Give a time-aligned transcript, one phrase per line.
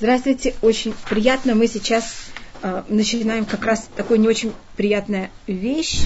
[0.00, 1.56] Здравствуйте, очень приятно.
[1.56, 2.26] Мы сейчас
[2.62, 6.02] э, начинаем как раз такой не очень приятная вещь,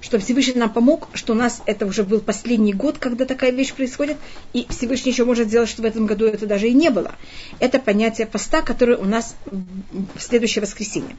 [0.00, 3.74] что Всевышний нам помог, что у нас это уже был последний год, когда такая вещь
[3.74, 4.16] происходит,
[4.54, 7.14] и Всевышний еще может сделать, что в этом году это даже и не было.
[7.60, 11.18] Это понятие поста, которое у нас в следующее воскресенье.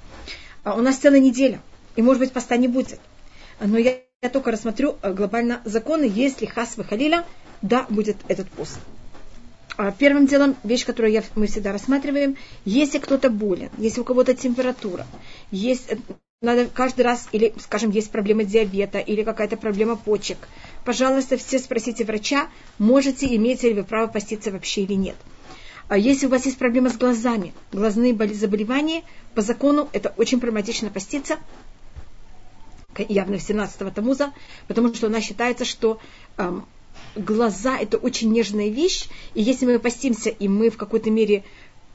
[0.63, 1.61] А у нас целая неделя,
[1.95, 2.99] и может быть поста не будет.
[3.59, 7.23] Но я, я только рассмотрю э, глобально законы, если хас выхалиля,
[7.61, 8.79] да, будет этот пост.
[9.77, 14.33] А первым делом, вещь, которую я, мы всегда рассматриваем, если кто-то болен, если у кого-то
[14.33, 15.05] температура,
[15.51, 15.97] есть, э,
[16.41, 20.37] надо каждый раз, или, скажем, есть проблема диабета, или какая-то проблема почек,
[20.85, 22.47] пожалуйста, все спросите врача,
[22.77, 25.15] можете, имеете ли вы право поститься вообще или нет.
[25.89, 30.89] А если у вас есть проблема с глазами, глазные заболевания, по закону это очень проблематично
[30.89, 31.37] поститься,
[32.97, 34.31] явно в 17 Тамуза,
[34.67, 35.99] потому что у нас считается, что
[36.37, 36.65] эм,
[37.15, 41.43] глаза– это очень нежная вещь, и если мы постимся, и мы в какой-то мере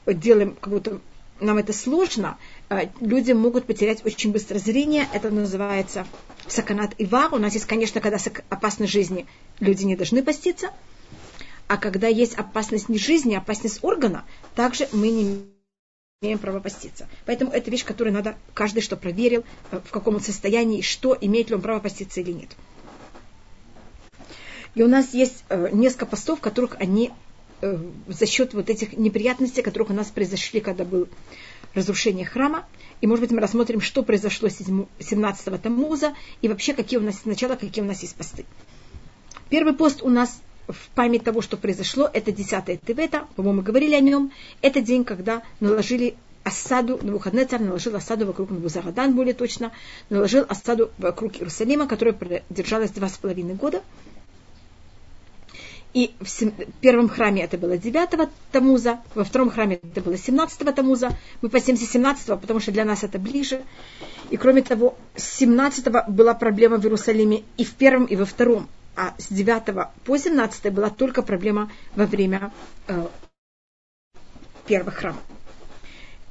[0.05, 1.01] делаем, как будто
[1.39, 2.37] нам это сложно,
[2.69, 6.05] э, люди могут потерять очень быстро зрение, это называется
[6.47, 7.33] саканат ивар.
[7.33, 8.17] У нас есть, конечно, когда
[8.49, 9.25] опасность жизни,
[9.59, 10.71] люди не должны поститься,
[11.67, 14.25] а когда есть опасность не жизни, а опасность органа,
[14.55, 15.45] также мы не
[16.21, 17.07] имеем право поститься.
[17.25, 21.49] Поэтому это вещь, которую надо каждый, что проверил, э, в каком он состоянии, что, имеет
[21.49, 22.49] ли он право поститься или нет.
[24.75, 27.11] И у нас есть э, несколько постов, в которых они
[27.61, 27.77] э,
[28.07, 31.07] за счет вот этих неприятностей, которых у нас произошли, когда было
[31.73, 32.65] разрушение храма.
[33.01, 37.55] И, может быть, мы рассмотрим, что произошло 17-го Тамуза, и вообще, какие у нас сначала,
[37.55, 38.45] какие у нас есть посты.
[39.49, 43.95] Первый пост у нас в память того, что произошло, это 10 Тевета, по-моему, мы говорили
[43.95, 44.31] о нем.
[44.61, 49.71] Это день, когда наложили осаду, на выходный царь наложил осаду вокруг Набузарадан, более точно,
[50.09, 53.81] наложил осаду вокруг Иерусалима, которая продержалась два с половиной года.
[55.93, 61.09] И в первом храме это было 9 Тамуза, во втором храме это было 17 Тамуза.
[61.41, 63.61] Мы постимся 17 потому что для нас это ближе.
[64.29, 68.69] И кроме того, с 17 была проблема в Иерусалиме и в первом, и во втором.
[68.95, 72.53] А с 9 по 17 была только проблема во время
[72.87, 73.07] э,
[74.65, 75.19] первого храма.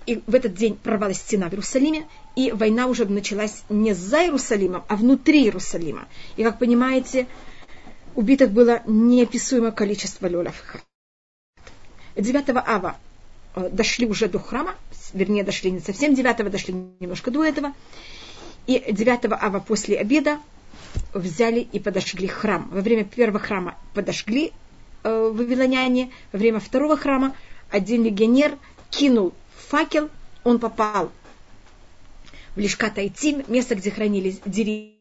[0.06, 4.84] И в этот день прорвалась стена в Иерусалиме, и война уже началась не за Иерусалимом,
[4.88, 6.09] а внутри Иерусалима.
[6.37, 7.27] И, как понимаете,
[8.15, 10.62] убитых было неописуемое количество лёлов.
[12.16, 12.97] 9 ава
[13.54, 14.75] э, дошли уже до храма,
[15.12, 17.72] вернее, дошли не совсем 9 дошли немножко до этого.
[18.66, 20.38] И 9 ава после обеда
[21.15, 22.69] взяли и подожгли храм.
[22.71, 24.53] Во время первого храма подожгли
[25.03, 27.34] э, вавилоняне, во время второго храма
[27.71, 28.59] один легионер
[28.91, 29.32] кинул
[29.69, 30.10] факел,
[30.44, 31.10] он попал
[32.54, 35.00] в Лишкат Айтим, место, где хранились деревья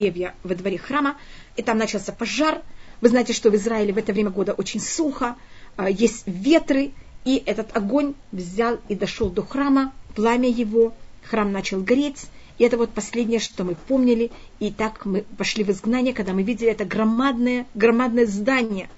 [0.00, 1.16] деревья во дворе храма,
[1.56, 2.62] и там начался пожар.
[3.00, 5.34] Вы знаете, что в Израиле в это время года очень сухо,
[5.76, 6.92] а, есть ветры,
[7.24, 10.94] и этот огонь взял и дошел до храма, пламя его,
[11.24, 12.26] храм начал гореть,
[12.58, 16.44] и это вот последнее, что мы помнили, и так мы пошли в изгнание, когда мы
[16.44, 18.88] видели это громадное, громадное здание,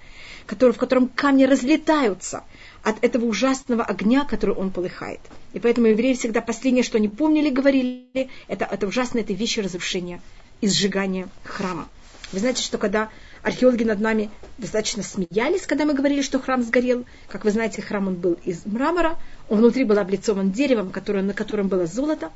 [0.45, 2.45] которое, в котором камни разлетаются
[2.83, 5.21] от этого ужасного огня, который он полыхает.
[5.55, 10.21] И поэтому евреи всегда последнее, что они помнили, говорили, это, это ужасное, это вещи разрушения
[10.61, 11.89] и сжигания храма.
[12.33, 13.09] Вы знаете, что когда
[13.43, 18.07] археологи над нами достаточно смеялись, когда мы говорили, что храм сгорел, как вы знаете, храм
[18.09, 19.19] он был из мрамора,
[19.49, 22.31] он внутри был облицован деревом, которое, на котором было золото,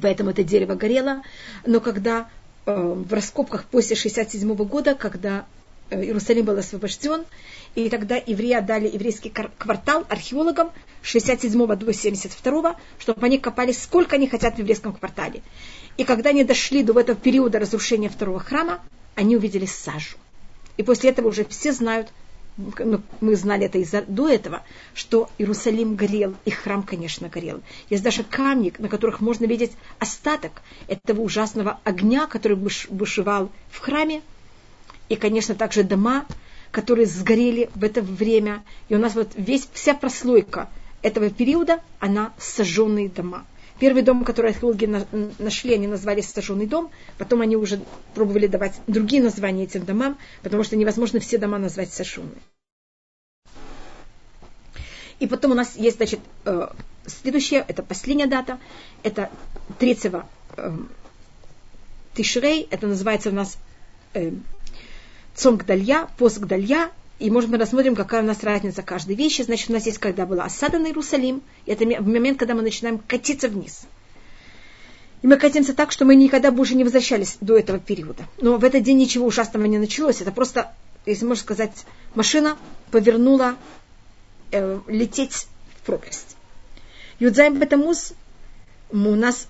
[0.00, 1.22] поэтому это дерево горело.
[1.64, 2.28] Но когда
[2.66, 5.46] э, в раскопках после 67 года, когда
[5.90, 7.24] э, Иерусалим был освобожден,
[7.76, 10.70] и тогда евреи отдали еврейский квартал археологам
[11.02, 15.42] 67 до 72, чтобы они копали сколько они хотят в еврейском квартале.
[15.98, 18.80] И когда они дошли до этого периода разрушения второго храма,
[19.14, 20.16] они увидели сажу.
[20.78, 22.08] И после этого уже все знают,
[22.56, 24.62] ну, мы знали это из до этого,
[24.94, 27.60] что Иерусалим горел, и храм, конечно, горел.
[27.90, 34.22] Есть даже камни, на которых можно видеть остаток этого ужасного огня, который бушевал в храме.
[35.10, 36.26] И, конечно, также дома,
[36.70, 38.64] которые сгорели в это время.
[38.88, 40.68] И у нас вот весь, вся прослойка
[41.02, 43.46] этого периода, она сожженные дома.
[43.78, 44.86] Первый дом, который археологи
[45.38, 46.90] нашли, они назвали «сожженный дом».
[47.18, 47.80] Потом они уже
[48.14, 52.40] пробовали давать другие названия этим домам, потому что невозможно все дома назвать сожженными.
[55.18, 56.68] И потом у нас есть, значит, э,
[57.06, 58.58] следующая, это последняя дата,
[59.02, 59.30] это
[59.78, 59.98] 3
[60.56, 60.72] э,
[62.14, 63.58] Тишрей, это называется у нас
[65.36, 69.42] э, Цом Гдалья, пост Гдалья, и, может, мы рассмотрим, какая у нас разница каждой вещи.
[69.42, 72.98] Значит, у нас есть, когда была осада на Иерусалим, и это момент, когда мы начинаем
[72.98, 73.86] катиться вниз.
[75.22, 78.24] И мы катимся так, что мы никогда больше не возвращались до этого периода.
[78.38, 80.20] Но в этот день ничего ужасного не началось.
[80.20, 80.74] Это просто,
[81.06, 81.72] если можно сказать,
[82.14, 82.58] машина
[82.90, 83.56] повернула
[84.52, 86.36] э, лететь в пропасть.
[87.18, 88.12] Юдзайм Бетамуз
[88.90, 89.48] у нас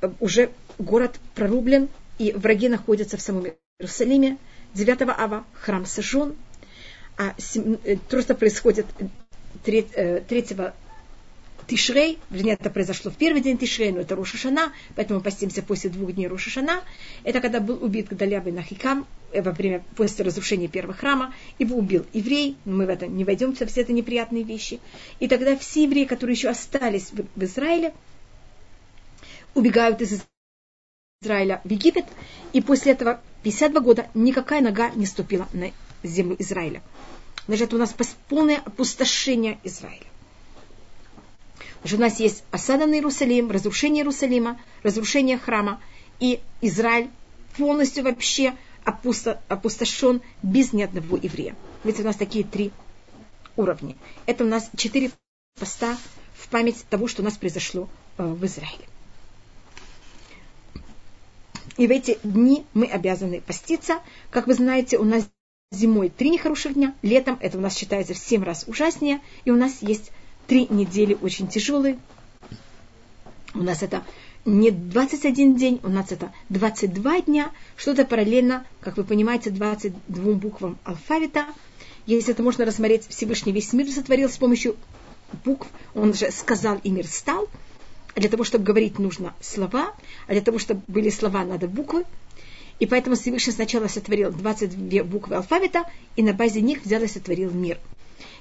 [0.00, 1.88] э, уже город прорублен,
[2.18, 3.46] и враги находятся в самом
[3.80, 4.38] Иерусалиме.
[4.74, 6.36] 9 ава храм сожжен,
[7.16, 7.34] а
[7.84, 8.86] э, просто происходит
[9.64, 9.82] 3,
[10.28, 10.44] 3
[11.70, 16.12] Тишрей, вернее, это произошло в первый день Тишрей, но это Рошашана, поэтому постимся после двух
[16.12, 16.82] дней Рошашана.
[17.22, 21.32] Это когда был убит Гадаля бен Ахикам э, во время, после разрушения первого храма.
[21.60, 24.80] Его убил еврей, мы в это не войдем, все это неприятные вещи.
[25.20, 27.94] И тогда все евреи, которые еще остались в Израиле,
[29.54, 30.24] убегают из
[31.22, 32.06] Израиля в Египет,
[32.52, 35.70] и после этого 52 года никакая нога не ступила на
[36.02, 36.82] землю Израиля.
[37.46, 37.94] Значит, у нас
[38.28, 40.06] полное опустошение Израиля.
[41.82, 45.80] Потому у нас есть осада на Иерусалим, разрушение Иерусалима, разрушение храма,
[46.18, 47.08] и Израиль
[47.56, 48.54] полностью вообще
[48.84, 51.56] опусто, опустошен без ни одного еврея.
[51.84, 52.70] Ведь у нас такие три
[53.56, 53.96] уровня.
[54.26, 55.10] Это у нас четыре
[55.58, 55.96] поста
[56.34, 57.88] в память того, что у нас произошло
[58.18, 58.89] э, в Израиле.
[61.80, 64.00] И в эти дни мы обязаны поститься.
[64.30, 65.26] Как вы знаете, у нас
[65.72, 69.56] зимой три нехороших дня, летом это у нас считается в семь раз ужаснее, и у
[69.56, 70.12] нас есть
[70.46, 71.98] три недели очень тяжелые.
[73.54, 74.04] У нас это
[74.44, 80.76] не 21 день, у нас это 22 дня, что-то параллельно, как вы понимаете, 22 буквам
[80.84, 81.46] алфавита.
[82.04, 84.76] Если это можно рассмотреть, Всевышний весь мир сотворил с помощью
[85.46, 87.48] букв, он же сказал, и мир стал.
[88.16, 89.94] Для того, чтобы говорить, нужно слова,
[90.26, 92.04] а для того, чтобы были слова, надо буквы.
[92.78, 95.84] И поэтому Всевышний сначала сотворил 22 буквы алфавита,
[96.16, 97.78] и на базе них взял и сотворил мир–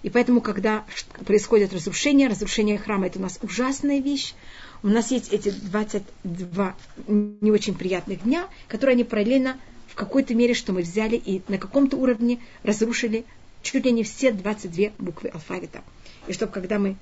[0.04, 0.86] и поэтому, когда
[1.26, 4.34] происходит разрушение, разрушение храма, это у нас ужасная вещь.
[4.82, 6.76] У нас есть эти 22
[7.08, 11.58] не очень приятных дня, которые они параллельно в какой-то мере, что мы взяли и на
[11.58, 13.26] каком-то уровне разрушили
[13.62, 15.84] чуть ли не все 22 буквы алфавита.
[16.28, 16.96] И чтобы когда мы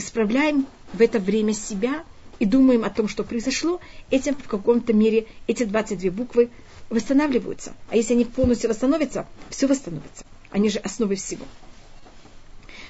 [0.00, 2.04] исправляем в это время себя
[2.40, 3.80] и думаем о том, что произошло,
[4.10, 6.50] этим в каком-то мере эти 22 буквы
[6.88, 7.72] восстанавливаются.
[7.90, 10.24] А если они полностью восстановятся, все восстановится.
[10.50, 11.44] Они же основы всего.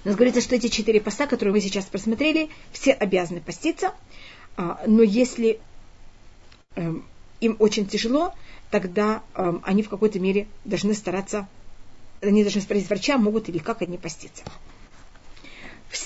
[0.04, 3.92] У нас говорится, что эти четыре поста, которые вы сейчас просмотрели, все обязаны поститься.
[4.56, 5.60] А, но если
[6.76, 7.04] эм,
[7.40, 8.32] им очень тяжело,
[8.70, 11.48] тогда эм, они в какой-то мере должны стараться,
[12.22, 14.42] они должны спросить врача, могут или как они поститься.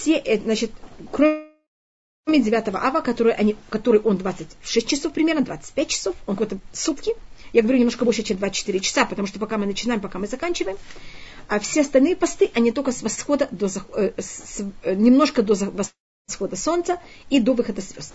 [0.04, 0.70] Все, э, значит,
[1.10, 1.48] кроме
[2.26, 7.14] 9 ава, который, они, который он 26 часов примерно, 25 часов, он какой-то сутки.
[7.54, 10.76] Я говорю немножко больше, чем 24 часа, потому что пока мы начинаем, пока мы заканчиваем
[11.48, 15.54] а все остальные посты, они только с восхода до, э, с, э, немножко до
[16.26, 16.98] восхода солнца
[17.30, 18.14] и до выхода звезд.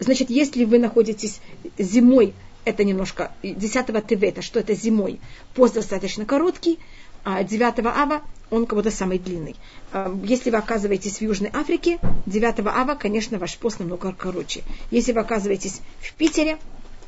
[0.00, 1.40] Значит, если вы находитесь
[1.78, 2.34] зимой,
[2.66, 5.18] это немножко 10 Тевета, что это зимой,
[5.54, 6.78] пост достаточно короткий,
[7.24, 9.56] 9 Ава он как будто самый длинный.
[9.92, 14.62] А, если вы оказываетесь в Южной Африке, 9 Ава, конечно, ваш пост намного короче.
[14.90, 16.58] Если вы оказываетесь в Питере,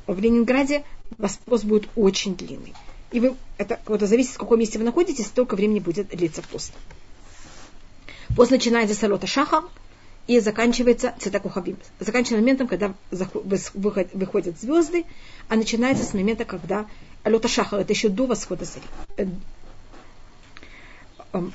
[0.07, 0.85] в Ленинграде,
[1.19, 2.75] ваш пост будет очень длинный
[3.15, 6.73] и вы, это вот зависит, в каком месте вы находитесь, столько времени будет длиться пост.
[8.35, 9.63] Пост начинается с Алота Шаха
[10.27, 11.77] и заканчивается Цитакухабим.
[12.01, 15.05] Заканчивается моментом, когда выходят звезды,
[15.49, 16.87] а начинается с момента, когда
[17.23, 19.31] Алота Шаха, это еще до восхода зари.
[21.35, 21.53] Эм,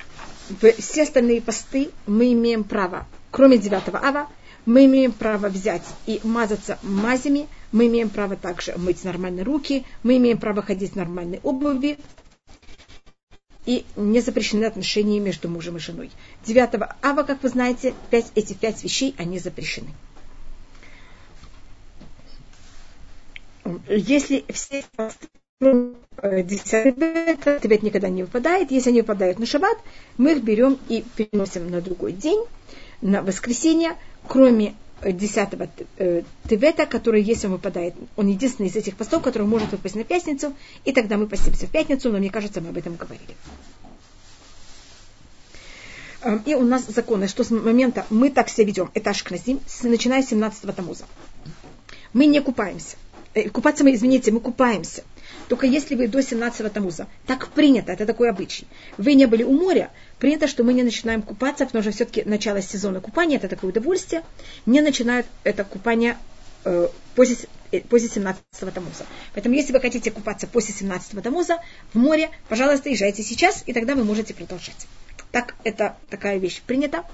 [0.78, 4.28] все остальные посты мы имеем право, кроме 9 ава,
[4.66, 10.18] мы имеем право взять и мазаться мазями, мы имеем право также мыть нормальные руки, мы
[10.18, 11.98] имеем право ходить в нормальной обуви,
[13.64, 16.10] и не запрещены отношения между мужем и женой.
[16.44, 19.90] 9 ава, как вы знаете, 5, эти пять вещей, они запрещены.
[23.88, 24.84] Если все
[25.60, 26.62] 10
[27.60, 28.70] Тевет никогда не выпадает.
[28.70, 29.76] Если они выпадают на шаббат,
[30.16, 32.42] мы их берем и переносим на другой день,
[33.02, 35.48] на воскресенье, кроме 10
[35.98, 40.04] э, Тевета, который, если он выпадает, он единственный из этих постов, который может выпасть на
[40.04, 40.54] пятницу,
[40.86, 43.36] и тогда мы постимся в пятницу, но мне кажется, мы об этом говорили.
[46.22, 50.22] Эм, и у нас законы, что с момента мы так себя ведем, это Ашкназим, начиная
[50.22, 51.04] с 17 Тамуза.
[52.14, 52.96] Мы не купаемся.
[53.34, 55.04] Э, купаться мы, извините, мы купаемся.
[55.50, 58.68] Только если вы до 17 Тамуза, так принято, это такой обычай.
[58.98, 62.62] Вы не были у моря, принято, что мы не начинаем купаться, потому что все-таки начало
[62.62, 64.22] сезона купания, это такое удовольствие,
[64.64, 66.16] не начинают это купание
[66.64, 67.36] э, после,
[67.72, 69.06] э, после 17 Тамуза.
[69.34, 71.58] Поэтому если вы хотите купаться после 17 Тамуза
[71.92, 74.86] в море, пожалуйста, езжайте сейчас, и тогда вы можете продолжать.
[75.32, 77.04] Так, это такая вещь принята.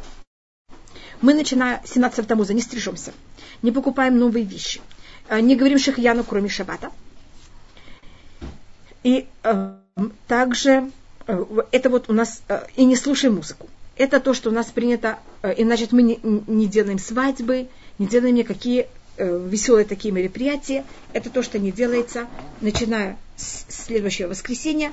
[1.23, 3.15] Мы, начиная 17 Тамуза, не стрижемся,
[3.63, 4.83] не покупаем новые вещи,
[5.31, 6.91] э, не говорим шахьяну, кроме шабата–
[9.07, 9.75] и э,
[10.27, 10.91] также
[11.29, 13.69] э, это вот у нас, э, и не слушай музыку.
[13.97, 17.69] это то, что у нас принято, э, и значит мы не, не делаем свадьбы,
[18.01, 20.85] не делаем никакие э, веселые такие мероприятия.
[21.13, 22.27] Это то, что не делается,
[22.61, 24.93] начиная с следующего воскресенья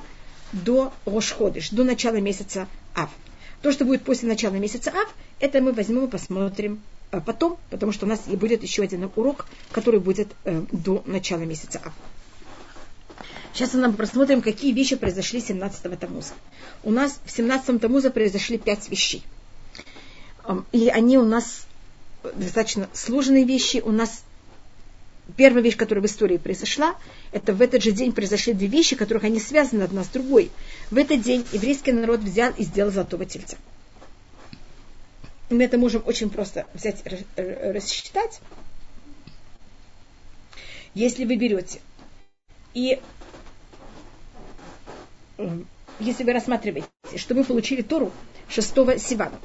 [0.52, 3.10] до Рошходыш, до начала месяца Ав.
[3.62, 6.80] То, что будет после начала месяца Ав, это мы возьмем и посмотрим
[7.10, 11.02] э, потом, потому что у нас и будет еще один урок, который будет э, до
[11.04, 11.92] начала месяца Ав.
[13.54, 16.34] Сейчас мы просмотрим, какие вещи произошли 17-го Тамуза.
[16.82, 19.22] У нас в 17-м Тамуза произошли пять вещей.
[20.72, 21.64] И они у нас
[22.34, 23.76] достаточно сложные вещи.
[23.76, 24.24] У нас
[25.36, 26.96] первая вещь, которая в истории произошла,
[27.30, 30.50] это в этот же день произошли две вещи, которых они связаны одна с другой.
[30.90, 33.56] В этот день еврейский народ взял и сделал золотого тельца.
[35.48, 37.04] Мы это можем очень просто взять,
[37.36, 38.40] рассчитать.
[40.94, 41.80] Если вы берете
[42.74, 43.00] и
[46.00, 48.12] если вы рассматриваете, что мы получили Тору
[48.48, 48.68] 6
[49.00, 49.38] Сивана,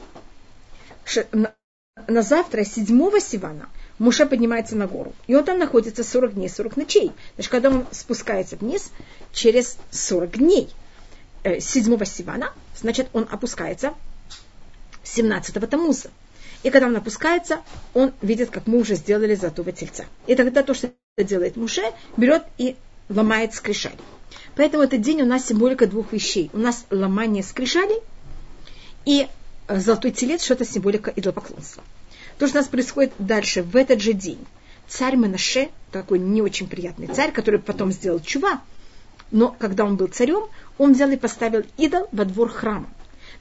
[2.07, 2.87] на, завтра, 7
[3.19, 5.13] Сивана, Муша поднимается на гору.
[5.27, 7.11] И он там находится 40 дней, 40 ночей.
[7.35, 8.91] Значит, когда он спускается вниз,
[9.33, 10.69] через 40 дней
[11.43, 13.93] 7 э, Сивана, значит, он опускается
[15.03, 16.09] 17-го Тамуза.
[16.63, 17.61] И когда он опускается,
[17.93, 20.05] он видит, как мы уже сделали золотого тельца.
[20.27, 21.83] И тогда то, что делает Муше,
[22.17, 22.75] берет и
[23.09, 23.97] ломает скрижали.
[24.59, 26.49] Поэтому этот день у нас символика двух вещей.
[26.51, 28.01] У нас ломание скрижалей
[29.05, 29.29] и
[29.69, 31.81] э, золотой телец, что это символика идолопоклонства.
[32.37, 34.45] То, что у нас происходит дальше, в этот же день.
[34.89, 38.59] Царь Менаше, такой не очень приятный царь, который потом сделал чува,
[39.31, 42.89] но когда он был царем, он взял и поставил идол во двор храма.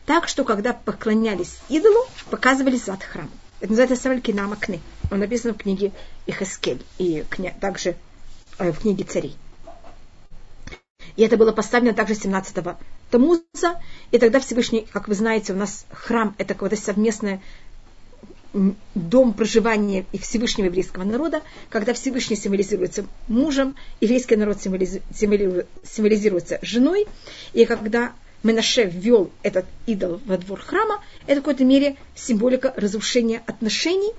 [0.07, 3.31] Так что, когда поклонялись идолу, показывали зад храма.
[3.59, 4.79] Это называется Савалькинама Кны.
[5.11, 5.91] Он написан в книге
[6.29, 7.25] Ихаскель и
[7.61, 7.97] также
[8.61, 9.37] э, в книге царей.
[11.19, 12.77] И это было поставлено также 17-го
[13.11, 13.81] Тамуза.
[14.13, 17.41] И тогда Всевышний, как вы знаете, у нас храм– это какое-то совместное
[18.95, 27.09] дом проживания и Всевышнего еврейского народа, когда Всевышний символизируется мужем, еврейский народ символизируется женой,
[27.53, 28.13] и когда
[28.45, 34.13] Менаше ввел этот идол во двор храма, это в какой-то мере символика разрушения отношений,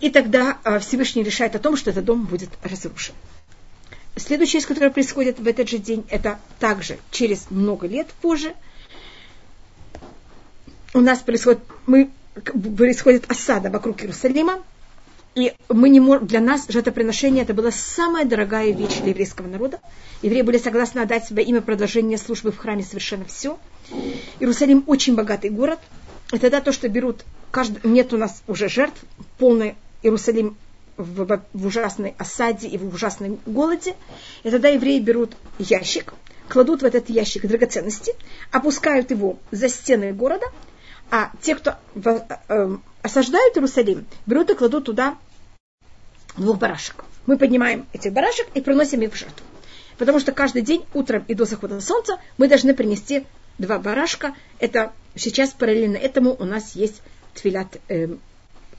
[0.00, 3.14] и тогда а, Всевышний решает о том, что этот дом будет разрушен.
[4.16, 8.54] Следующее, которое происходит в этот же день, это также через много лет позже.
[10.94, 12.10] У нас происходит, мы,
[12.76, 14.62] происходит осада вокруг Иерусалима,
[15.34, 19.80] и мы не можем, для нас жертвоприношение это была самая дорогая вещь для еврейского народа.
[20.22, 23.58] Евреи были согласны отдать себе имя продолжения службы в храме совершенно все.
[24.40, 25.78] Иерусалим очень богатый город.
[26.32, 28.98] И тогда то, что берут, каждый, нет у нас уже жертв,
[29.36, 30.56] полный Иерусалим
[30.96, 33.94] в, в ужасной осаде и в ужасном голоде.
[34.42, 36.14] И тогда евреи берут ящик,
[36.48, 38.14] кладут в этот ящик драгоценности,
[38.50, 40.46] опускают его за стены города,
[41.10, 41.74] а те, кто
[42.48, 45.16] э, осаждают Иерусалим, берут и кладут туда
[46.36, 47.04] двух барашек.
[47.26, 49.44] Мы поднимаем этих барашек и приносим их в жертву.
[49.98, 53.24] Потому что каждый день, утром и до захода солнца, мы должны принести
[53.58, 54.34] два барашка.
[54.58, 57.02] Это сейчас параллельно этому у нас есть
[57.34, 58.08] твилят э,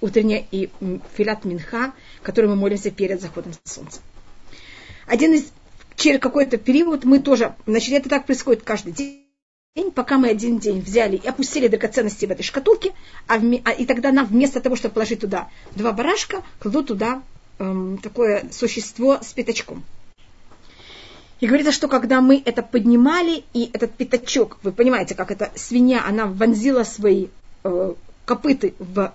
[0.02, 0.70] утренняя и
[1.16, 4.00] филат минха, который мы молимся перед заходом солнца.
[5.06, 5.52] Один из,
[5.96, 10.82] через какой-то период мы тоже, значит, это так происходит каждый день, пока мы один день
[10.82, 12.94] взяли и опустили драгоценности в этой шкатулке,
[13.28, 17.22] а, в, а и тогда нам вместо того, чтобы положить туда два барашка, кладут туда
[17.60, 19.84] эм, такое существо с пятачком.
[21.40, 26.04] И говорится, что когда мы это поднимали, и этот пятачок, вы понимаете, как эта свинья,
[26.04, 27.28] она вонзила свои
[27.64, 27.94] э,
[28.26, 29.14] копыты в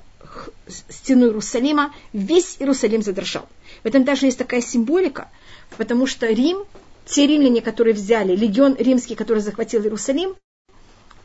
[0.88, 3.48] стену Иерусалима, весь Иерусалим задрожал.
[3.82, 5.28] В этом даже есть такая символика,
[5.76, 6.64] потому что Рим,
[7.04, 10.34] те римляне, которые взяли, легион римский, который захватил Иерусалим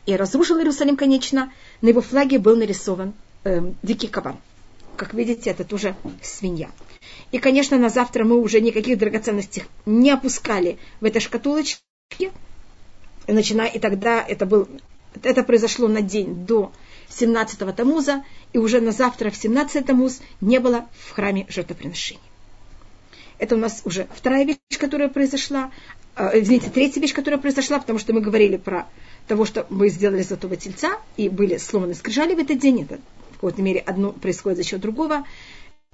[0.06, 4.38] и разрушил Иерусалим, конечно, на его флаге был нарисован э, дикий кабан.
[4.96, 6.70] Как видите, это тоже свинья.
[7.30, 12.32] И, конечно, на завтра мы уже никаких драгоценностей не опускали в этой шкатулочке,
[13.28, 14.66] начиная, и тогда это, был,
[15.22, 16.72] это произошло на день до
[17.10, 22.20] 17-го Тамуза, и уже на завтра в 17 Тамуз не было в храме жертвоприношений.
[23.38, 25.70] Это у нас уже вторая вещь, которая произошла.
[26.16, 28.88] Э, извините, третья вещь, которая произошла, потому что мы говорили про
[29.26, 32.82] того, что мы сделали золотого тельца, и были сломаны скрижали в этот день.
[32.82, 32.98] Это
[33.30, 35.24] в какой-то мере одно происходит за счет другого.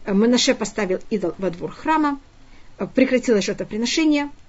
[0.04, 2.18] Э, Манаше поставил идол во двор храма,
[2.78, 4.43] э, прекратилось жертвоприношение– а,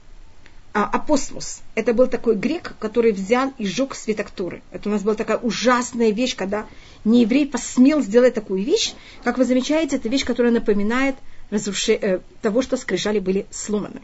[0.83, 1.61] апостмус.
[1.73, 4.61] Это был такой грек, который взял и сжег свиток Торы.
[4.71, 6.65] Это у нас была такая ужасная вещь, когда
[7.05, 8.93] не еврей посмел сделать такую вещь.
[9.23, 11.15] Как вы замечаете, это вещь, которая напоминает
[11.49, 14.01] разрушение, э, того, что скрижали были сломаны.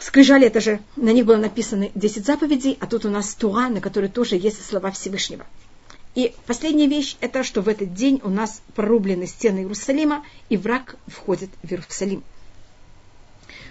[0.00, 3.80] скрижали, это же, на них было написано 10 заповедей, а тут у нас Туа, на
[3.80, 5.46] которой тоже есть слова Всевышнего.
[6.16, 10.96] И последняя вещь, это что в этот день у нас прорублены стены Иерусалима, и враг
[11.06, 12.24] входит в Иерусалим.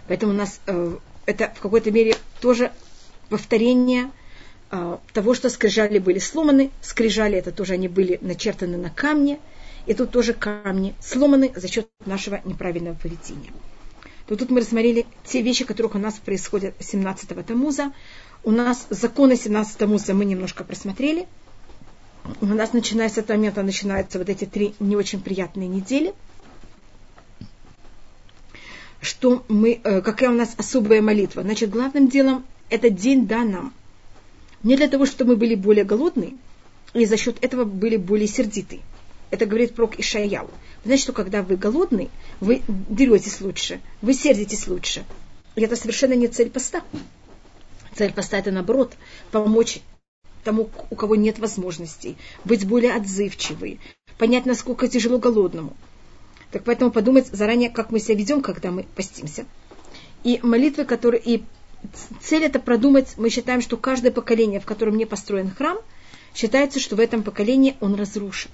[0.07, 2.71] Поэтому у нас э, это в какой-то мере тоже
[3.29, 4.11] повторение
[4.71, 6.71] э, того, что скрижали были сломаны.
[6.81, 9.39] Скрижали это тоже они были начертаны на камне.
[9.85, 13.51] И тут тоже камни сломаны за счет нашего неправильного поведения.
[14.27, 17.91] То тут мы рассмотрели те вещи, которых у нас происходят 17-го Тамуза.
[18.43, 21.27] У нас законы 17 Тамуза мы немножко просмотрели–
[22.41, 26.13] у нас начинается с этого момента начинаются вот эти три не очень приятные недели,
[29.03, 31.43] что мы, э, какая у нас особая молитва.
[31.43, 33.73] Значит, главным делом этот день дан нам.
[34.63, 36.33] Не для того, чтобы мы были более голодные,
[36.93, 38.79] и за счет этого были более сердиты.
[39.29, 40.49] Это говорит про Ишаяу.
[40.85, 45.03] Значит, что когда вы голодный, вы деретесь лучше, вы сердитесь лучше.
[45.55, 46.81] И это совершенно не цель поста.
[47.95, 48.93] Цель поста это наоборот
[49.31, 49.81] помочь
[50.43, 53.79] тому, у кого нет возможностей, быть более отзывчивы,
[54.17, 55.75] понять, насколько тяжело голодному.
[56.53, 59.45] Так поэтому подумать заранее, как мы себя ведем, когда мы постимся.
[60.23, 61.19] И молитвы, которые...
[61.25, 61.43] И
[62.21, 65.79] цель это продумать, мы считаем, что каждое поколение, в котором не построен храм,
[66.35, 68.51] считается, что в этом поколении он разрушен.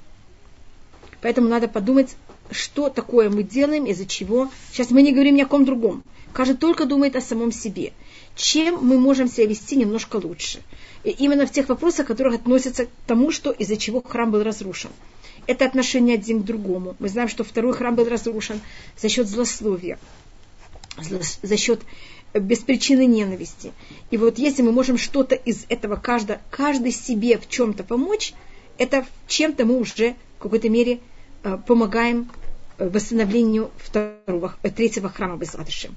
[1.21, 2.15] Поэтому надо подумать,
[2.51, 4.49] что такое мы делаем, из-за чего.
[4.71, 6.01] Сейчас мы не говорим ни о ком другом.
[6.31, 7.91] Каждый только думает о самом себе.
[8.37, 10.61] Чем мы можем себя вести немножко лучше
[11.03, 14.89] именно в тех вопросах, которые относятся к тому, что из-за чего храм был разрушен.
[15.49, 16.95] Это отношение один к другому.
[16.99, 18.61] Мы знаем, что второй храм был разрушен
[18.95, 19.97] за счет злословия,
[21.41, 21.81] за счет
[22.35, 23.71] без причины ненависти.
[24.11, 28.35] И вот если мы можем что-то из этого каждый, каждый себе в чем-то помочь,
[28.77, 30.99] это чем-то мы уже в какой-то мере
[31.41, 32.29] э, помогаем
[32.77, 35.95] э, восстановлению второго, э, третьего храма Безладышем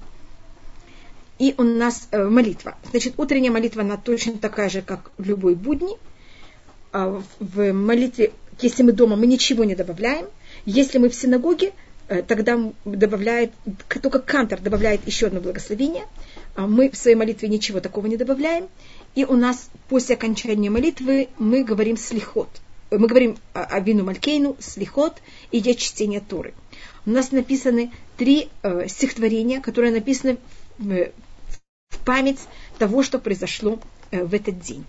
[1.37, 2.75] и у нас э, молитва.
[2.89, 5.95] Значит, утренняя молитва, она точно такая же, как в любой будни.
[6.91, 8.31] А в молитве,
[8.61, 10.27] если мы дома, мы ничего не добавляем.
[10.65, 11.71] Если мы в синагоге,
[12.07, 13.51] э, тогда добавляет,
[14.01, 16.05] только кантор добавляет еще одно благословение.
[16.55, 18.67] А мы в своей молитве ничего такого не добавляем.
[19.15, 22.49] И у нас после окончания молитвы мы говорим слихот.
[22.91, 25.17] Мы говорим о Вину Малькейну, слихот
[25.51, 26.53] и я чтение Торы.
[27.05, 30.37] У нас написаны три э, стихотворения, которые написаны
[30.77, 31.09] в,
[31.89, 32.39] в память
[32.77, 33.79] того, что произошло
[34.11, 34.85] э, в этот день.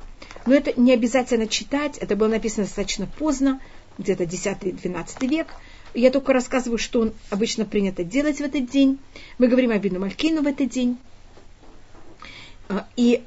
[0.47, 3.61] Но это не обязательно читать, это было написано достаточно поздно,
[3.99, 5.49] где-то 10-12 век.
[5.95, 8.99] Я только рассказываю, что он обычно принято делать в этот день.
[9.39, 10.99] Мы говорим о Бину Малькейну в этот день.
[12.69, 13.23] А, и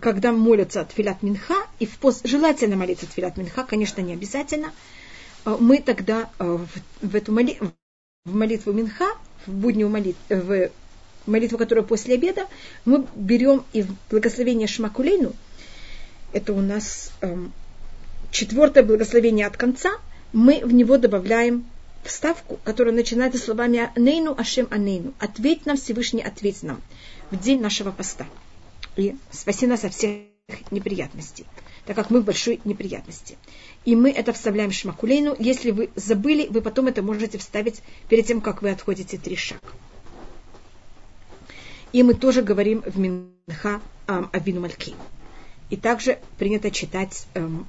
[0.00, 4.12] когда молятся от Филат Минха, и в пост, желательно молиться от Филат Минха, конечно, не
[4.12, 4.72] обязательно,
[5.44, 6.68] а, мы тогда а, в,
[7.00, 7.58] в эту моли,
[8.24, 9.08] в молитву Минха,
[9.46, 10.70] в буднюю молитву, в
[11.26, 12.46] молитву, которая после обеда,
[12.84, 15.32] мы берем и благословение Шмакулейну,
[16.32, 17.52] это у нас эм,
[18.30, 19.90] четвертое благословение от конца,
[20.32, 21.64] мы в него добавляем
[22.02, 26.82] вставку, которая начинается словами «Нейну Ашем Анейну» «Ответь нам, Всевышний, ответь нам»
[27.30, 28.26] в день нашего поста.
[28.96, 30.20] И спаси нас от всех
[30.70, 31.46] неприятностей,
[31.86, 33.38] так как мы в большой неприятности.
[33.84, 35.34] И мы это вставляем в шмакулейну.
[35.38, 39.60] Если вы забыли, вы потом это можете вставить перед тем, как вы отходите три шага.
[41.94, 44.96] И мы тоже говорим в Минха эм, Авину Мальки.
[45.70, 47.68] И также принято читать эм,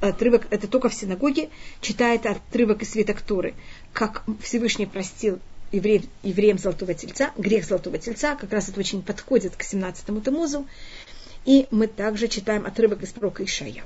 [0.00, 1.48] отрывок, это только в синагоге,
[1.80, 3.54] читает отрывок из свиток Торы,
[3.92, 5.38] как Всевышний простил
[5.70, 10.66] евреям, евреям Золотого Тельца, грех Золотого Тельца, как раз это очень подходит к 17-му Тамузу.
[11.44, 13.84] И мы также читаем отрывок из пророка Ишая.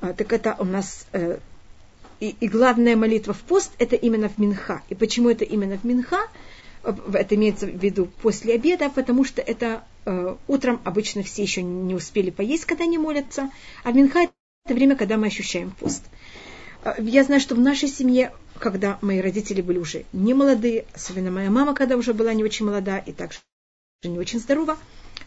[0.00, 1.40] А, так это у нас э,
[2.20, 4.82] и, и главная молитва в пост, это именно в Минха.
[4.88, 6.26] И почему это именно в Минха?
[6.84, 11.94] Это имеется в виду после обеда, потому что это э, утром обычно все еще не
[11.94, 13.50] успели поесть, когда они молятся,
[13.82, 14.20] а Минха
[14.64, 16.04] это время, когда мы ощущаем пост.
[16.84, 21.30] Э, я знаю, что в нашей семье, когда мои родители были уже не молодые, особенно
[21.30, 23.38] моя мама, когда уже была не очень молода и также
[24.02, 24.76] не очень здорова,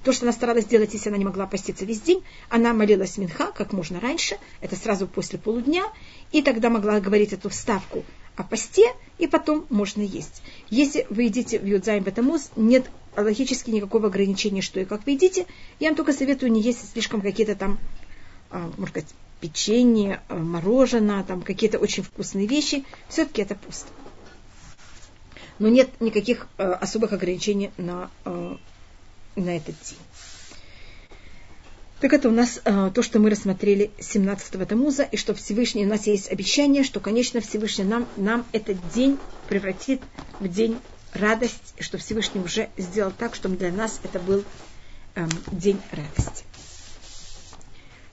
[0.04, 3.52] то, что она старалась сделать, если она не могла поститься весь день, она молилась Минха
[3.52, 5.84] как можно раньше, это сразу после полудня,
[6.32, 8.06] и тогда могла говорить эту вставку
[8.38, 10.42] о посте, и потом можно есть.
[10.70, 15.48] Если вы едите в Юдзайм Батамуз, нет логически никакого ограничения, что и как вы едите.
[15.80, 17.80] Я вам только советую не есть слишком какие-то там,
[18.52, 19.10] а, может сказать,
[19.42, 22.86] печенье, а, мороженое, там какие-то очень вкусные вещи.
[23.10, 23.88] Все-таки это пост.
[25.58, 29.98] Но нет никаких а, особых ограничений на, на этот день.
[32.00, 35.90] Так это у нас э, то, что мы рассмотрели 17-го Тамуза, и что Всевышний, у
[35.90, 40.02] нас есть обещание, что, конечно, Всевышний нам, нам этот день превратит
[40.40, 40.78] в день
[41.14, 44.44] радость, что Всевышний уже сделал так, чтобы для нас это был
[45.16, 46.44] эм, день радости.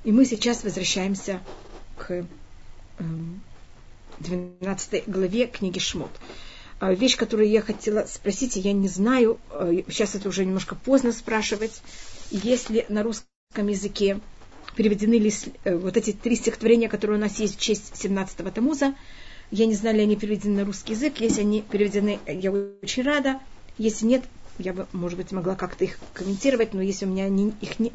[0.05, 1.41] И мы сейчас возвращаемся
[1.99, 2.27] к
[2.99, 3.43] эм,
[4.21, 6.11] 12 главе книги Шмот.
[6.81, 11.13] А, вещь, которую я хотела спросить, я не знаю, э, сейчас это уже немножко поздно
[11.13, 11.83] спрашивать,
[12.31, 14.21] если на русском языке
[14.77, 15.33] переведены ли
[15.65, 18.95] э, вот эти три стихотворения, которые у нас есть в честь 17-го Тамуза,
[19.51, 21.21] я не знаю, ли они переведены на русский язык.
[21.21, 23.39] Если они переведены, я очень рада.
[23.79, 24.25] Если нет,
[24.59, 27.93] я бы, может быть, могла как-то их комментировать, но если у меня они, их не...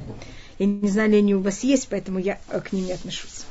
[0.57, 3.45] Я не знаю, ли они у вас есть, поэтому я э, к ним не отношусь.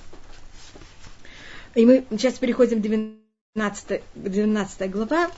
[1.75, 5.31] И мы сейчас переходим к 12, 12 глава,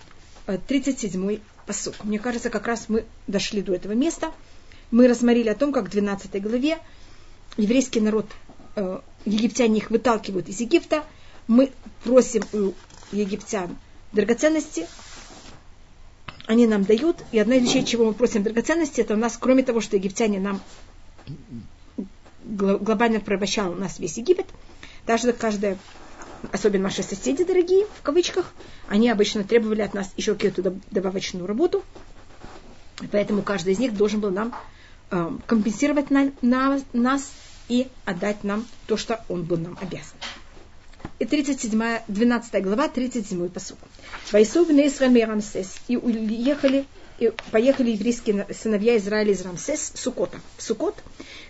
[0.46, 2.04] 37 посук.
[2.04, 4.32] Мне кажется, как раз мы дошли до этого места.
[4.90, 6.78] Мы рассмотрели о том, как в 12 главе
[7.56, 8.26] еврейский народ,
[8.76, 11.04] э, египтяне их выталкивают из Египта.
[11.46, 11.70] Мы
[12.04, 12.72] просим у
[13.12, 13.76] египтян
[14.12, 14.86] драгоценности,
[16.46, 19.62] они нам дают, и одна из вещей, чего мы просим драгоценности, это у нас, кроме
[19.62, 20.60] того, что египтяне нам
[22.44, 24.46] глобально порабощал нас весь Египет,
[25.06, 25.78] даже каждая
[26.52, 28.52] особенно наши соседи дорогие, в кавычках,
[28.88, 31.84] они обычно требовали от нас еще какую-то добавочную работу.
[33.12, 34.54] Поэтому каждый из них должен был нам
[35.10, 37.30] э, компенсировать на, на, нас
[37.68, 40.16] и отдать нам то, что он был нам обязан.
[41.18, 43.78] И 37, 12 глава, 37 посуд.
[44.32, 45.76] Вайсов Нейсра Рамсес.
[45.88, 46.86] И уехали,
[47.18, 50.40] и поехали еврейские сыновья Израиля из Рамсес, Сукота.
[50.58, 50.96] Сукот,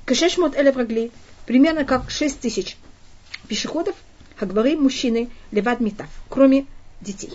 [0.05, 1.11] Кашешмот Элеврагли,
[1.47, 2.77] примерно как 6 тысяч
[3.49, 3.95] пешеходов,
[4.37, 6.67] Хагбары мужчины леват митав, кроме
[7.01, 7.33] детей.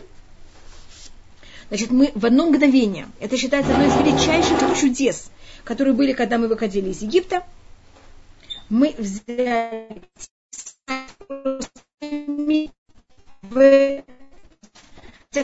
[1.69, 5.29] Значит, мы в одно мгновение, это считается одной из величайших чудес,
[5.65, 7.43] которые были, когда мы выходили из Египта,
[8.69, 10.01] мы взяли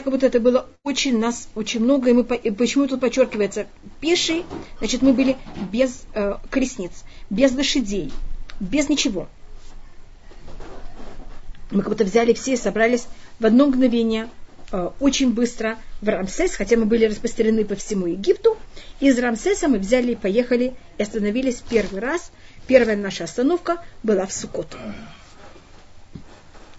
[0.02, 3.66] как будто это было очень нас, очень много, и мы, почему тут подчеркивается
[4.00, 4.44] пешие,
[4.78, 5.36] значит, мы были
[5.70, 8.12] без э, колесниц, без лошадей,
[8.58, 9.28] без ничего.
[11.70, 13.06] Мы как будто взяли все и собрались
[13.38, 14.28] в одно мгновение,
[14.72, 18.58] э, очень быстро в Рамсес, хотя мы были распространены по всему Египту.
[18.98, 22.32] Из Рамсеса мы взяли и поехали и остановились первый раз.
[22.66, 24.76] Первая наша остановка была в Сукот.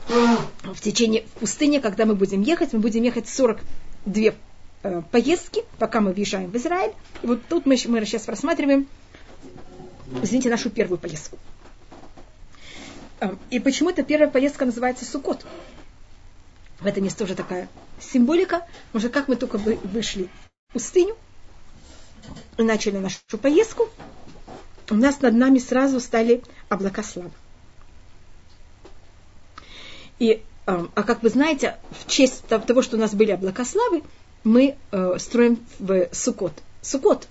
[0.07, 4.33] В течение в пустыне, когда мы будем ехать, мы будем ехать 42
[4.83, 6.91] э, поездки, пока мы въезжаем в Израиль.
[7.21, 8.87] И вот тут мы, мы сейчас рассматриваем,
[10.21, 11.39] извините, нашу первую поездку.
[13.49, 15.45] И почему эта первая поездка называется Сукот?
[16.81, 17.69] В этом есть тоже такая
[18.11, 18.65] символика.
[18.91, 20.29] Может, как мы только вышли
[20.69, 21.15] в пустыню
[22.57, 23.89] и начали нашу поездку,
[24.89, 27.31] у нас над нами сразу стали облака славы.
[30.19, 34.03] И, а как вы знаете, в честь того, что у нас были облака славы,
[34.43, 36.53] мы э, строим в Сукот.
[36.81, 37.27] Сукот.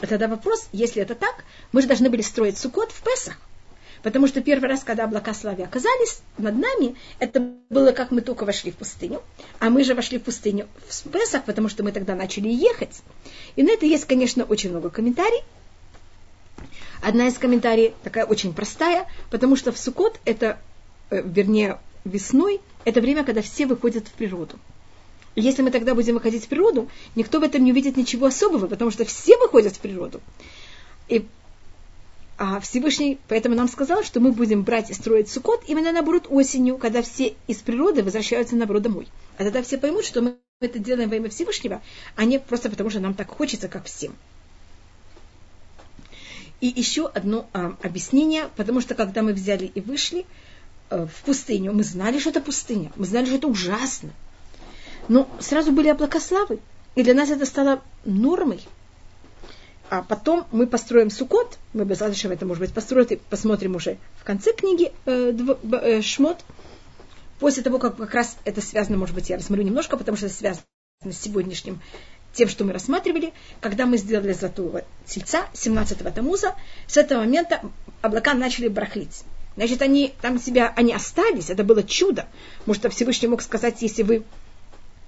[0.00, 3.38] Тогда вопрос, если это так, мы же должны были строить Сукот в Песах.
[4.02, 8.44] Потому что первый раз, когда облака славы оказались над нами, это было как мы только
[8.44, 9.22] вошли в пустыню.
[9.58, 13.02] А мы же вошли в пустыню в Песах, потому что мы тогда начали ехать.
[13.56, 15.44] И на это есть, конечно, очень много комментариев.
[17.02, 20.58] Одна из комментариев такая очень простая, потому что в Сукот это,
[21.10, 24.58] э, вернее, весной, это время, когда все выходят в природу.
[25.36, 28.90] Если мы тогда будем выходить в природу, никто в этом не увидит ничего особого, потому
[28.90, 30.20] что все выходят в природу.
[31.08, 31.26] И
[32.42, 36.78] а Всевышний поэтому нам сказал, что мы будем брать и строить сукот именно наоборот осенью,
[36.78, 39.08] когда все из природы возвращаются наоборот домой.
[39.36, 41.82] А тогда все поймут, что мы это делаем во имя Всевышнего,
[42.16, 44.14] а не просто потому, что нам так хочется, как всем.
[46.62, 50.24] И еще одно а, объяснение, потому что когда мы взяли и вышли
[50.88, 54.12] а, в пустыню, мы знали, что это пустыня, мы знали, что это ужасно.
[55.08, 56.58] Но сразу были облака славы,
[56.94, 58.60] и для нас это стало нормой–
[59.90, 64.24] а потом мы построим сукот, мы без это, может быть, построим, и посмотрим уже в
[64.24, 66.38] конце книги э, дв, э, Шмот.
[67.40, 70.34] После того, как как раз это связано, может быть, я рассмотрю немножко, потому что это
[70.36, 70.64] связано
[71.04, 71.80] с сегодняшним
[72.34, 76.54] тем, что мы рассматривали, когда мы сделали золотого тельца 17-го Тамуза,
[76.86, 77.60] с этого момента
[78.00, 79.24] облака начали барахлить.
[79.56, 82.28] Значит, они там себя, они остались, это было чудо.
[82.64, 84.22] Может, Всевышний мог сказать, если вы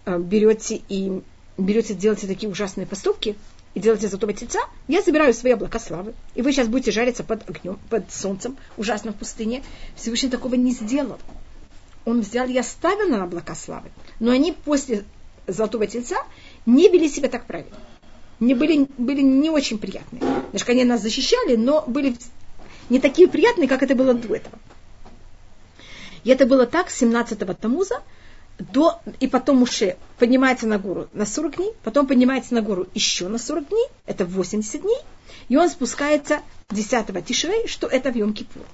[0.07, 1.23] э, берете и
[1.57, 3.37] берете делаете такие ужасные поступки,
[3.75, 7.49] и делаете золотого тельца, я забираю свои облака славы, и вы сейчас будете жариться под
[7.49, 9.63] огнем, под солнцем, ужасно в пустыне.
[9.97, 11.19] Всевышний такого не сделал.
[12.05, 13.91] Он взял и оставил на облака славы.
[14.21, 15.05] Но они после
[15.47, 16.17] золотого тельца
[16.67, 17.77] не вели себя так правильно.
[18.41, 20.23] Не были, были не очень приятные.
[20.51, 22.17] Значит, они нас защищали, но были
[22.91, 24.59] не такие приятные, как это было до этого.
[26.25, 28.03] И это было так 17-го Тамуза
[28.72, 33.29] до, и потом Муше поднимается на гору на 40 дней, потом поднимается на гору еще
[33.29, 34.98] на 40 дней, это 80 дней,
[35.48, 38.64] и он спускается 10 Тишрей, что это в Йом-Кипур.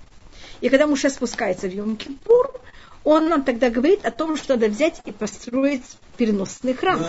[0.61, 2.61] И когда Муше спускается в Йом-Кипур,
[3.05, 5.85] он нам тогда говорит о том, что надо взять и построить
[6.17, 7.01] переносный храм.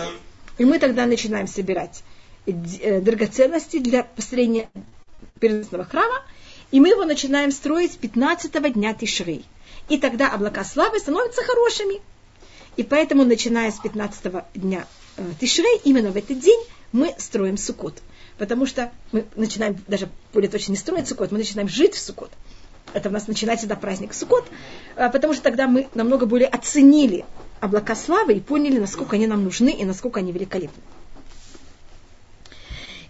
[0.58, 2.02] И мы тогда начинаем собирать
[2.46, 4.70] э, драгоценности для построения
[5.40, 6.22] переносного храма,
[6.70, 9.44] и мы его начинаем строить 15 дня Тишрей.
[9.88, 12.00] И тогда облака славы становятся хорошими.
[12.76, 16.60] И поэтому, начиная с 15 дня э, Тишрей, именно в этот день
[16.92, 18.02] мы строим Сукот.
[18.38, 22.30] Потому что мы начинаем, даже более точно не строить Сукот, мы начинаем жить в Сукот.
[22.92, 24.46] Это у нас начинается всегда праздник Сукот,
[24.96, 27.24] э, потому что тогда мы намного более оценили
[27.60, 30.82] облака славы и поняли, насколько они нам нужны и насколько они великолепны.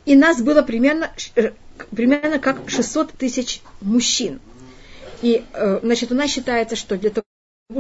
[0.05, 1.53] И нас было примерно, э,
[1.95, 4.41] примерно как 600 тысяч мужчин.
[5.23, 7.25] И, э, значит, у нас считается, что для того,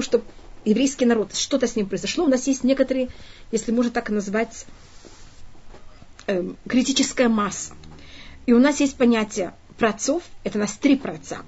[0.00, 0.24] чтобы
[0.64, 3.08] еврейский народ, что-то с ним произошло, у нас есть некоторые,
[3.52, 4.66] если можно так назвать,
[6.26, 7.74] э, критическая масса.
[8.46, 11.38] И у нас есть понятие працов, это у нас три праца.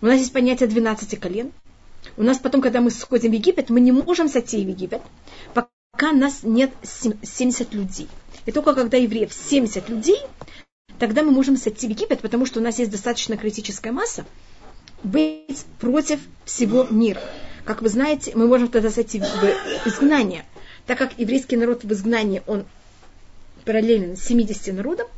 [0.00, 1.52] У нас есть понятие 12 колен.
[2.16, 5.02] У нас потом, когда мы сходим в Египет, мы не можем сойти в Египет,
[5.54, 8.08] пока нас нет 70 людей.
[8.44, 10.18] И только когда евреев 70 людей,
[10.98, 14.24] тогда мы можем сойти в Египет, потому что у нас есть достаточно критическая масса,
[15.02, 17.20] быть против всего мира.
[17.66, 20.44] Как вы знаете, мы можем тогда сойти в изгнание.
[20.86, 22.64] Так как еврейский народ в изгнании, он
[23.64, 25.08] параллелен 70 народам,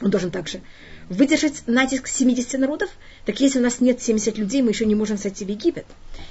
[0.00, 0.62] он должен также
[1.10, 2.88] выдержать натиск 70 народов,
[3.26, 5.84] так если у нас нет 70 людей, мы еще не можем сойти в Египет.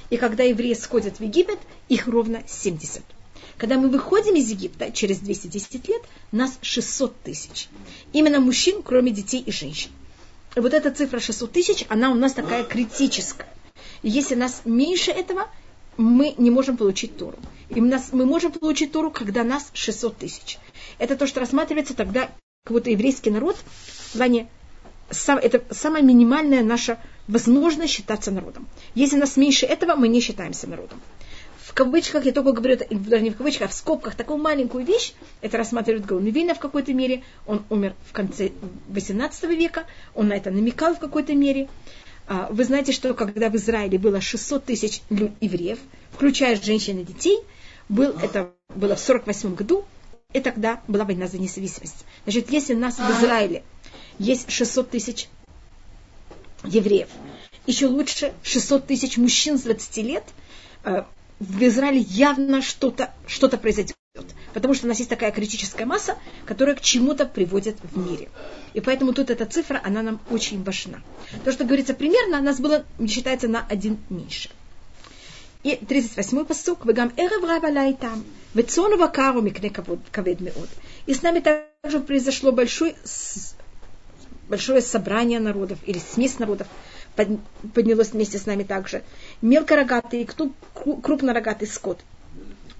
[0.10, 3.04] И когда евреи сходят в Египет, их ровно 70.
[3.58, 7.68] Когда мы выходим из Египта через 210 лет, нас 600 тысяч.
[8.14, 9.92] Именно мужчин, кроме детей и женщин.
[10.56, 13.48] И вот эта цифра 600 тысяч, она у нас такая критическая.
[14.04, 15.48] Если нас меньше этого,
[15.98, 17.38] мы не можем получить Тору.
[17.70, 20.58] И нас, мы можем получить Тору, когда нас 600 тысяч.
[20.98, 22.30] Это то, что рассматривается тогда
[22.64, 24.48] как будто еврейский народ в плане
[25.12, 28.68] сам, это самая минимальная наша возможность считаться народом.
[28.96, 31.02] Если нас меньше этого, мы не считаемся народом.
[31.64, 34.86] В кавычках, я только говорю, это, даже не в кавычках, а в скобках, такую маленькую
[34.86, 38.52] вещь, это рассматривает Гаунвильна в какой-то мере, он умер в конце
[38.88, 39.86] 18 века,
[40.16, 41.70] он на это намекал в какой-то мере.
[42.32, 45.80] А, вы знаете, что когда в Израиле было 600 тысяч евреев,
[46.12, 47.40] включая женщин и детей,
[47.90, 49.84] был, это было в 48 году,
[50.32, 52.06] и тогда была война за независимость.
[52.26, 53.64] Значит, если у нас в Израиле
[54.20, 55.28] есть 600 тысяч
[56.64, 57.08] евреев,
[57.66, 60.24] еще лучше 600 тысяч мужчин с 20 лет,
[60.84, 61.06] э,
[61.40, 63.96] в Израиле явно что-то что произойдет.
[64.54, 68.30] Потому что у нас есть такая критическая масса, которая к чему-то приводит в мире.
[68.74, 71.02] И поэтому тут эта цифра, она нам очень важна.
[71.44, 74.50] То, что говорится примерно, нас было, считается, на один меньше.
[75.64, 76.86] И 38-й посук.
[76.86, 80.70] «Вегам эрев рава там, вецону вакару микне кавед меот».
[81.06, 82.96] И с нами также произошло большое,
[84.48, 86.68] большое собрание народов, или смесь народов,
[87.74, 89.04] поднялось вместе с нами также.
[89.42, 90.28] Мелкорогатый,
[91.04, 92.00] крупнорогатый скот.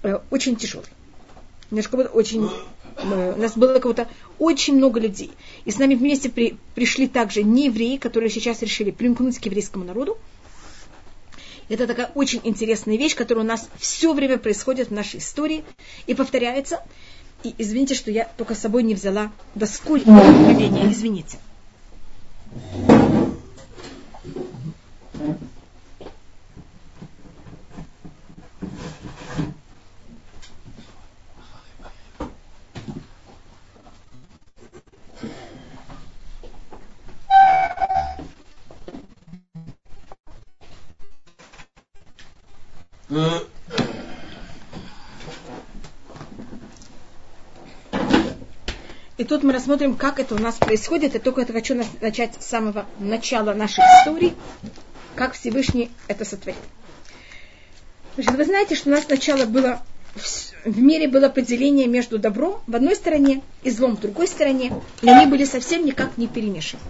[0.02, 0.86] Э, очень тяжелый.
[1.70, 2.50] Немножко очень
[2.96, 5.30] э, у нас было кого-то очень много людей.
[5.64, 9.84] И с нами вместе при, пришли также не евреи, которые сейчас решили примкнуть к еврейскому
[9.84, 10.18] народу.
[11.68, 15.64] Это такая очень интересная вещь, которая у нас все время происходит в нашей истории
[16.08, 16.80] и повторяется.
[17.44, 20.90] И извините, что я только с собой не взяла доску откровения.
[20.90, 21.38] Извините.
[49.16, 51.14] И тут мы рассмотрим, как это у нас происходит.
[51.14, 54.34] Я только это хочу начать с самого начала нашей истории,
[55.14, 56.60] как Всевышний это сотворил.
[58.14, 59.82] Значит, вы знаете, что у нас сначала было
[60.64, 65.08] в мире было поделение между добром в одной стороне и злом в другой стороне, и
[65.08, 66.82] они были совсем никак не перемешаны.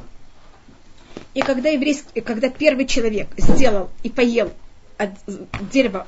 [1.35, 4.52] И когда, еврейский, когда первый человек сделал и поел
[5.00, 5.10] от
[5.72, 6.06] дерева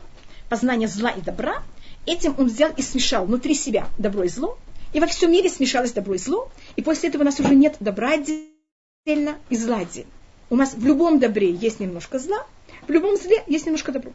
[0.48, 1.62] познания зла и добра,
[2.06, 4.58] этим он взял и смешал внутри себя добро и зло,
[4.92, 7.76] и во всем мире смешалось добро и зло, и после этого у нас уже нет
[7.80, 10.10] добра отдельно и зла отдельно.
[10.50, 12.46] У нас в любом добре есть немножко зла,
[12.86, 14.12] в любом зле есть немножко добра.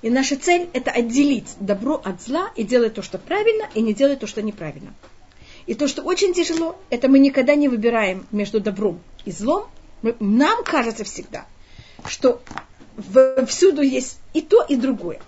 [0.00, 3.92] И наша цель– это отделить добро от зла и делать то, что правильно, и не
[3.92, 4.94] делать то, что неправильно.
[5.66, 9.66] И то, что очень тяжело, это мы никогда не выбираем между добром и злом.
[10.02, 11.46] Мы, нам кажется всегда,
[12.06, 12.40] что
[13.46, 15.20] всюду есть и то, и другое.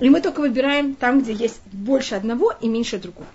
[0.00, 3.28] И мы только выбираем там, где есть больше одного и меньше другого.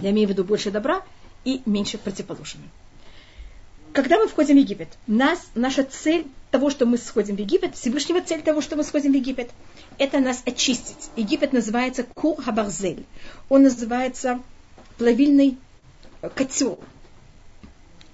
[0.00, 1.02] Я имею в виду больше добра
[1.44, 2.68] и меньше противоположного.
[3.92, 8.20] Когда мы входим в Египет, нас, наша цель того, что мы сходим в Египет, Всевышнего
[8.20, 9.50] цель того, что мы сходим в Египет,
[9.98, 11.10] это нас очистить.
[11.16, 13.04] Египет называется Кур Хабарзель.
[13.48, 14.40] Он называется
[14.96, 15.56] плавильный
[16.34, 16.78] котел.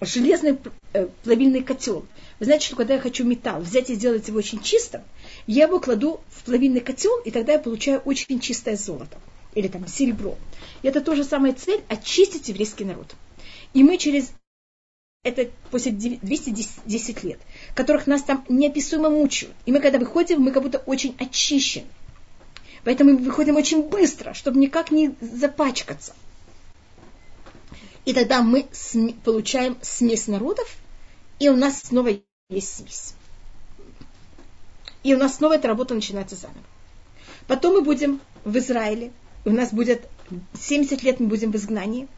[0.00, 0.58] Железный
[0.94, 2.06] э, плавильный котел.
[2.40, 5.02] Что когда я хочу металл взять и сделать его очень чистым,
[5.46, 9.18] я его кладу в плавильный котел, и тогда я получаю очень чистое золото.
[9.54, 10.36] Или там серебро.
[10.82, 13.14] И это тоже самая цель– очистить еврейский народ.
[13.72, 14.32] И мы через
[15.22, 17.40] это после 210 лет,
[17.74, 19.54] которых нас там неописуемо мучают.
[19.64, 21.86] И мы когда выходим, мы как будто очень очищены.
[22.84, 26.14] Поэтому мы выходим очень быстро, чтобы никак не запачкаться.
[28.04, 28.68] И тогда мы
[29.24, 30.76] получаем смесь народов,
[31.40, 32.10] и у нас снова
[32.48, 33.14] есть смесь.
[35.02, 36.60] И у нас снова эта работа начинается заново.
[37.48, 39.12] Потом мы будем в Израиле,
[39.44, 40.08] у нас будет
[40.54, 42.08] 70 лет мы будем в изгнании.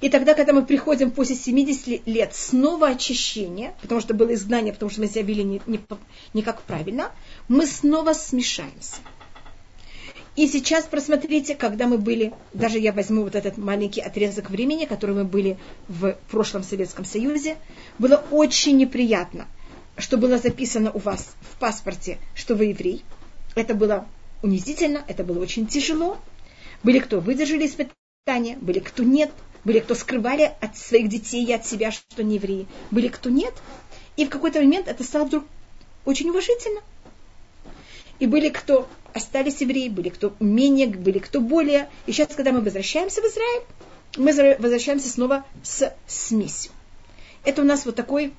[0.00, 4.90] И тогда, когда мы приходим после 70 лет, снова очищение, потому что было изгнание, потому
[4.90, 5.80] что мы себя вели не, не,
[6.34, 7.10] не как правильно,
[7.48, 8.96] мы снова смешаемся.
[10.38, 15.16] И сейчас просмотрите, когда мы были, даже я возьму вот этот маленький отрезок времени, который
[15.16, 17.56] мы были в прошлом Советском Союзе,
[17.98, 19.48] было очень неприятно,
[19.96, 23.02] что было записано у вас в паспорте, что вы еврей.
[23.56, 24.06] Это было
[24.40, 26.18] унизительно, это было очень тяжело.
[26.84, 29.32] Были кто выдержали испытания, были кто нет,
[29.64, 33.54] были кто скрывали от своих детей и от себя, что не евреи, были кто нет.
[34.16, 35.46] И в какой-то момент это стало вдруг
[36.04, 36.80] очень уважительно.
[38.18, 41.88] И были кто остались евреи, были кто менее, были кто более.
[42.06, 43.62] И сейчас, когда мы возвращаемся в Израиль,
[44.16, 46.72] мы возвращаемся снова с смесью.
[47.44, 48.34] Это у нас вот такой,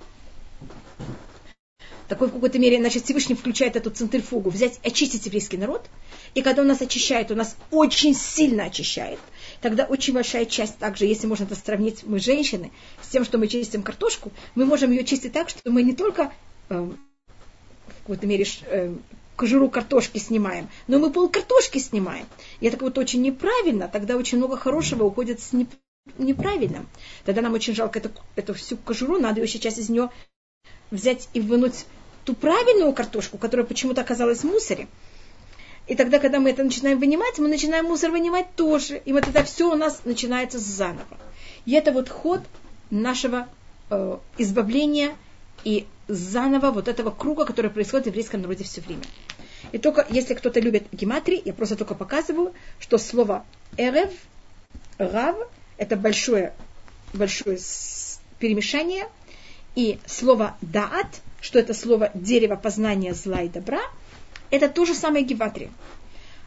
[2.07, 5.85] такой в какой-то мере, значит, Всевышний включает эту центрифугу, взять, очистить еврейский народ.
[6.33, 9.19] И когда он нас очищает, он нас очень сильно очищает.
[9.61, 13.47] Тогда очень большая часть также, если можно это сравнить, мы женщины, с тем, что мы
[13.47, 16.31] чистим картошку, мы можем ее чистить так, что мы не только
[16.69, 18.93] э, в какой-то мере э,
[19.39, 22.25] кожуру картошки снимаем, но мы пол картошки снимаем.
[22.60, 25.54] И это вот очень неправильно, тогда очень много хорошего уходит с
[26.17, 26.89] неправильным.
[27.23, 30.10] Тогда нам очень жалко эту, эту всю кожуру, надо ее сейчас из нее
[30.91, 31.86] взять и вынуть
[32.25, 34.89] ту правильную картошку, которая почему-то оказалась в мусоре.
[35.88, 39.02] И тогда, когда мы это начинаем вынимать, мы начинаем мусор вынимать тоже.
[39.06, 41.17] И вот это все у нас начинается заново.
[41.65, 42.41] И это вот ход
[42.91, 43.47] нашего
[43.89, 45.15] э, избавления
[45.63, 49.03] и заново вот этого круга, который происходит в еврейском народе все время.
[49.71, 53.45] И только если кто-то любит гематрии, я просто только показываю, что слово
[53.77, 54.11] эрев,
[54.97, 55.37] рав,
[55.77, 56.53] это большое,
[57.13, 57.59] большое
[58.39, 59.07] перемешание,
[59.75, 63.81] и слово даат, что это слово дерево познания зла и добра,
[64.49, 65.69] это то же самое гематрия.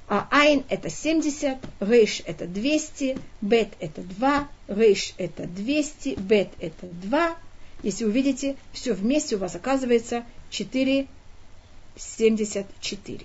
[0.08, 6.86] А айн это 70, рейш это 200, бет это 2, рейш это 200, бет это
[6.86, 7.36] 2,
[7.82, 13.24] если вы видите, все вместе у вас оказывается 4,74.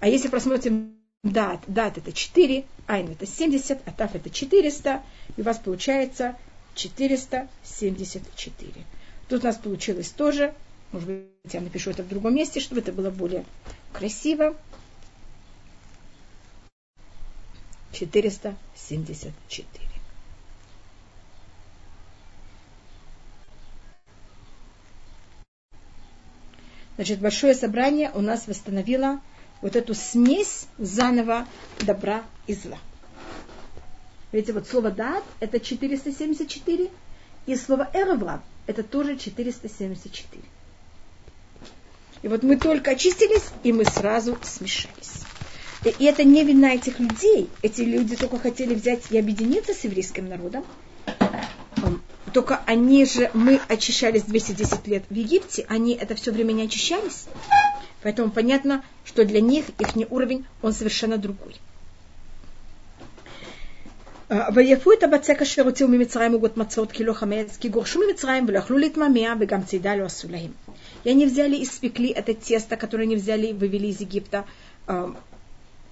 [0.00, 5.02] А если просмотрим дат, дат это 4, айн это 70, а таф это 400,
[5.36, 6.36] и у вас получается
[6.74, 8.72] 474.
[9.28, 10.54] Тут у нас получилось тоже,
[10.90, 13.44] может быть, я напишу это в другом месте, чтобы это было более
[13.92, 14.56] красиво.
[17.92, 19.81] 474.
[27.02, 29.20] Значит, большое собрание у нас восстановило
[29.60, 31.48] вот эту смесь заново
[31.80, 32.78] добра и зла.
[34.30, 36.90] Видите, вот слово «дат»– это 474,
[37.46, 40.44] и слово «эреврав»– это тоже 474.
[42.22, 45.24] И вот мы только очистились, и мы сразу смешались.
[45.98, 47.50] И это не вина этих людей.
[47.62, 50.64] Эти люди только хотели взять и объединиться с еврейским народом.
[52.33, 57.25] Только они же, мы очищались 210 лет в Египте, они это все время не очищались.
[58.03, 61.55] Поэтому понятно, что для них их уровень, он совершенно другой.
[64.53, 68.57] ויפו את הבצק אשר הוציאו ממצרים עוגות מצות כי לא חמץ, כי גורשו ממצרים ולא
[68.57, 70.51] יכלו להתממע וגם צידה לא עשו лахим.
[71.05, 74.43] И они взяли и спекли это тесто, которое они взяли и вывели из Египта.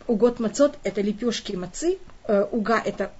[0.07, 1.97] Угод мацот – это лепешки мацы,
[2.51, 3.13] уга – это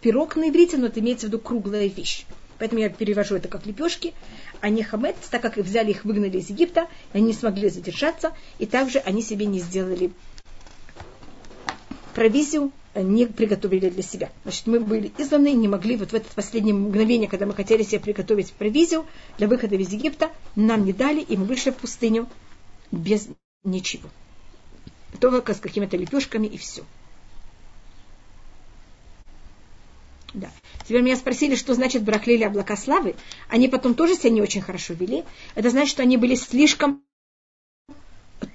[0.00, 2.24] пирог на иврите, но это имеется в виду круглая вещь.
[2.59, 4.13] Поэтому я перевожу это как лепешки,
[4.61, 8.65] а не хамет, так как взяли их, выгнали из Египта, они не смогли задержаться, и
[8.65, 10.11] также они себе не сделали
[12.13, 14.31] провизию, не приготовили для себя.
[14.43, 17.99] Значит, мы были изгнаны, не могли вот в это последнее мгновение, когда мы хотели себе
[17.99, 19.05] приготовить провизию
[19.37, 22.29] для выхода из Египта, нам не дали, и мы вышли в пустыню
[22.91, 23.27] без
[23.63, 24.09] ничего.
[25.19, 26.83] Только с какими-то лепешками и все.
[30.33, 30.49] Да.
[30.83, 33.15] Теперь меня спросили, что значит брахлили облака славы.
[33.49, 35.23] Они потом тоже себя не очень хорошо вели.
[35.55, 37.03] Это значит, что они были слишком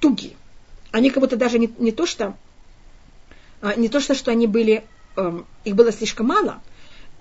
[0.00, 0.36] тугие.
[0.90, 2.36] Они как будто даже не, не то, что
[3.60, 4.84] а, не то, что, что они были,
[5.16, 6.62] эм, их было слишком мало,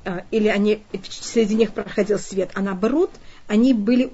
[0.05, 3.11] э, или они, среди них проходил свет, а наоборот,
[3.47, 4.09] они были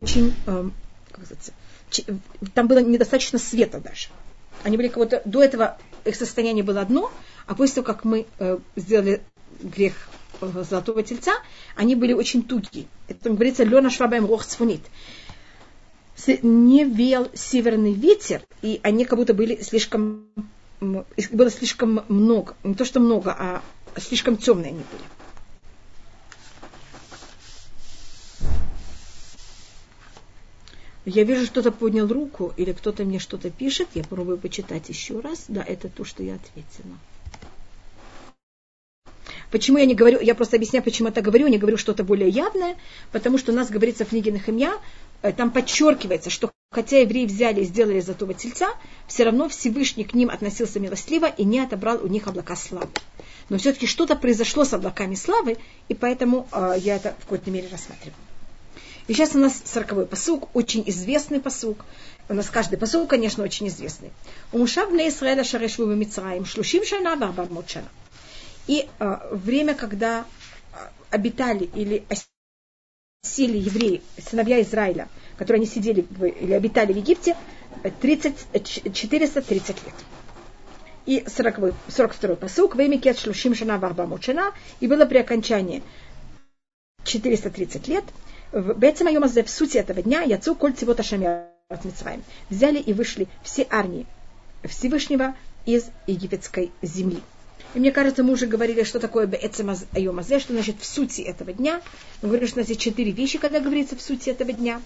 [0.00, 0.74] очень, эм,
[1.10, 1.50] как сказать,
[2.54, 4.08] там было недостаточно света даже.
[4.64, 7.10] Они были как будто, до этого их состояние было одно,
[7.46, 9.22] а после того, как мы э, сделали
[9.64, 9.94] грех
[10.40, 11.32] э, золотого тельца,
[11.74, 12.86] они были очень тугие.
[13.08, 14.82] Это говорится, Лена Швабаем Рох Цфунит.
[16.42, 20.28] Не вел северный ветер, и они как будто были слишком,
[20.80, 23.62] было слишком много, не то что много, а
[23.96, 25.04] слишком темные они были.
[31.06, 33.88] Я вижу, кто-то поднял руку, или кто-то мне что-то пишет.
[33.94, 35.44] Я попробую почитать еще раз.
[35.48, 36.96] Да, это то, что я ответила.
[39.54, 42.28] Почему я не говорю, я просто объясняю, почему я так говорю, не говорю что-то более
[42.28, 42.74] явное,
[43.12, 44.72] потому что у нас говорится в книге Нахимья,
[45.22, 48.70] э, там подчеркивается, что хотя евреи взяли и сделали золотого тельца,
[49.06, 52.88] все равно Всевышний к ним относился милостливо и не отобрал у них облака славы.
[53.48, 55.56] Но все-таки что-то произошло с облаками славы,
[55.88, 58.16] и поэтому э, я это в какой-то мере рассматриваю.
[59.06, 61.84] И сейчас у нас сороковой посук, очень известный посук.
[62.28, 64.10] У нас каждый посук, конечно, очень известный.
[64.50, 67.86] У Мушав на Исраэля шарешву Мицраим, шлушим шана варбамот шана.
[68.66, 70.24] И э, время, когда
[70.72, 72.04] а, обитали или
[73.22, 76.06] осели евреи, сыновья Израиля, которые они сидели
[76.40, 77.36] или обитали в Египте,
[78.00, 79.94] 30, 430 лет.
[81.06, 85.82] И 40, 42 посук, время кет шлушим шана варба мучена, и было при окончании
[87.04, 88.04] 430 лет,
[88.52, 91.50] в Бецема Йомазе, в сути этого дня, Яцу Коль Цивота Шамя
[92.48, 94.06] взяли и вышли все армии
[94.62, 95.34] Всевышнего
[95.66, 97.20] из египетской земли.
[97.74, 99.28] И мне кажется, мы уже говорили, что такое
[99.92, 101.82] Айомазе, что значит в сути этого дня.
[102.22, 104.80] Мы говорим, что у нас есть четыре вещи, когда говорится в сути этого дня.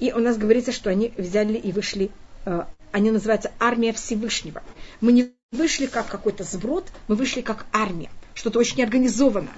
[0.00, 2.10] И у нас говорится, что они взяли и вышли,
[2.44, 4.62] э, они называются армия Всевышнего.
[5.00, 9.56] Мы не вышли как какой-то сброд, мы вышли как армия, что-то очень организованное.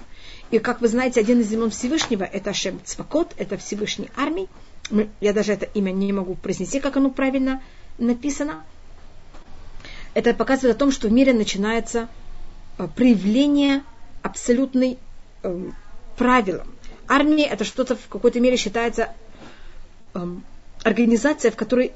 [0.50, 4.48] И, как вы знаете, один из имен Всевышнего– это Ашем Цвакот, это Всевышний армий.
[5.20, 7.62] Я даже это имя не могу произнести, как оно правильно
[7.98, 8.64] написано.
[10.14, 12.08] Это показывает о том, что в мире начинается
[12.76, 13.82] проявление
[14.22, 14.98] абсолютной
[15.42, 15.70] э,
[16.16, 16.68] правилам.
[17.08, 19.14] Армия это что-то в какой-то мере считается
[20.14, 20.26] э,
[20.82, 21.92] организация, в которой,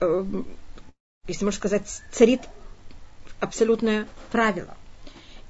[0.00, 0.24] э,
[1.28, 2.42] если можно сказать, царит
[3.38, 4.76] абсолютное правило.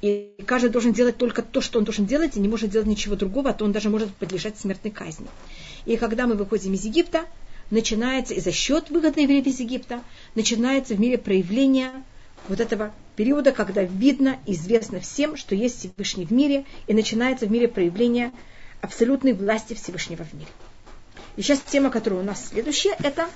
[0.00, 3.16] И каждый должен делать только то, что он должен делать, и не может делать ничего
[3.16, 5.26] другого, а то он даже может подлежать смертной казни.
[5.84, 7.26] И когда мы выходим из Египта,
[7.70, 10.02] начинается, и за счет выгода евреев из Египта,
[10.34, 11.90] начинается в мире проявление
[12.48, 17.50] вот этого периода, когда видно, известно всем, что есть Всевышний в мире, и начинается в
[17.50, 18.32] мире проявление
[18.80, 20.48] абсолютной власти Всевышнего в мире.
[21.36, 23.28] И сейчас тема, которая у нас следующая, это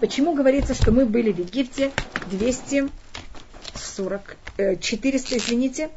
[0.00, 1.92] почему говорится, что мы были в Египте
[2.30, 4.36] 240,
[4.80, 5.88] 400, э, извините.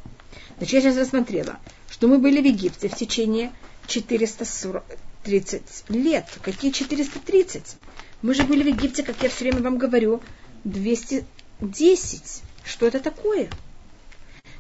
[0.58, 1.58] Значит, я сейчас рассмотрела,
[1.90, 3.52] что мы были в Египте в течение
[3.88, 6.26] 430 лет.
[6.42, 7.76] Какие 430?
[8.22, 10.22] Мы же были в Египте, как я все время вам говорю,
[10.64, 11.26] 200
[11.62, 12.44] 10.
[12.64, 13.50] Что это такое?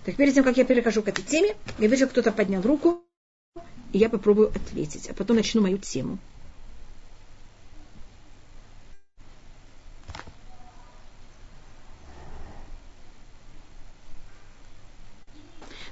[0.06, 3.04] Так перед тем, как я перехожу к этой теме, я вижу, кто-то поднял руку,
[3.92, 6.18] и я попробую ответить, а потом начну мою тему.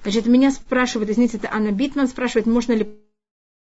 [0.04, 3.05] Значит, меня спрашивают, извините, это Анна Битман спрашивает, можно ли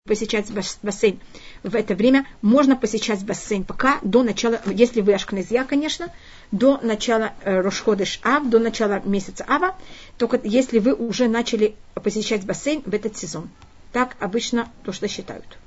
[0.08, 0.50] посещать
[0.82, 1.20] бассейн
[1.62, 6.12] в это время, можно посещать бассейн пока до начала, если вы ашкнезия, конечно,
[6.50, 9.76] до начала э, Рошходыш Ав, до начала месяца Ава,
[10.16, 13.50] только если вы уже начали посещать бассейн в этот сезон.
[13.92, 15.58] Так обычно то, что считают.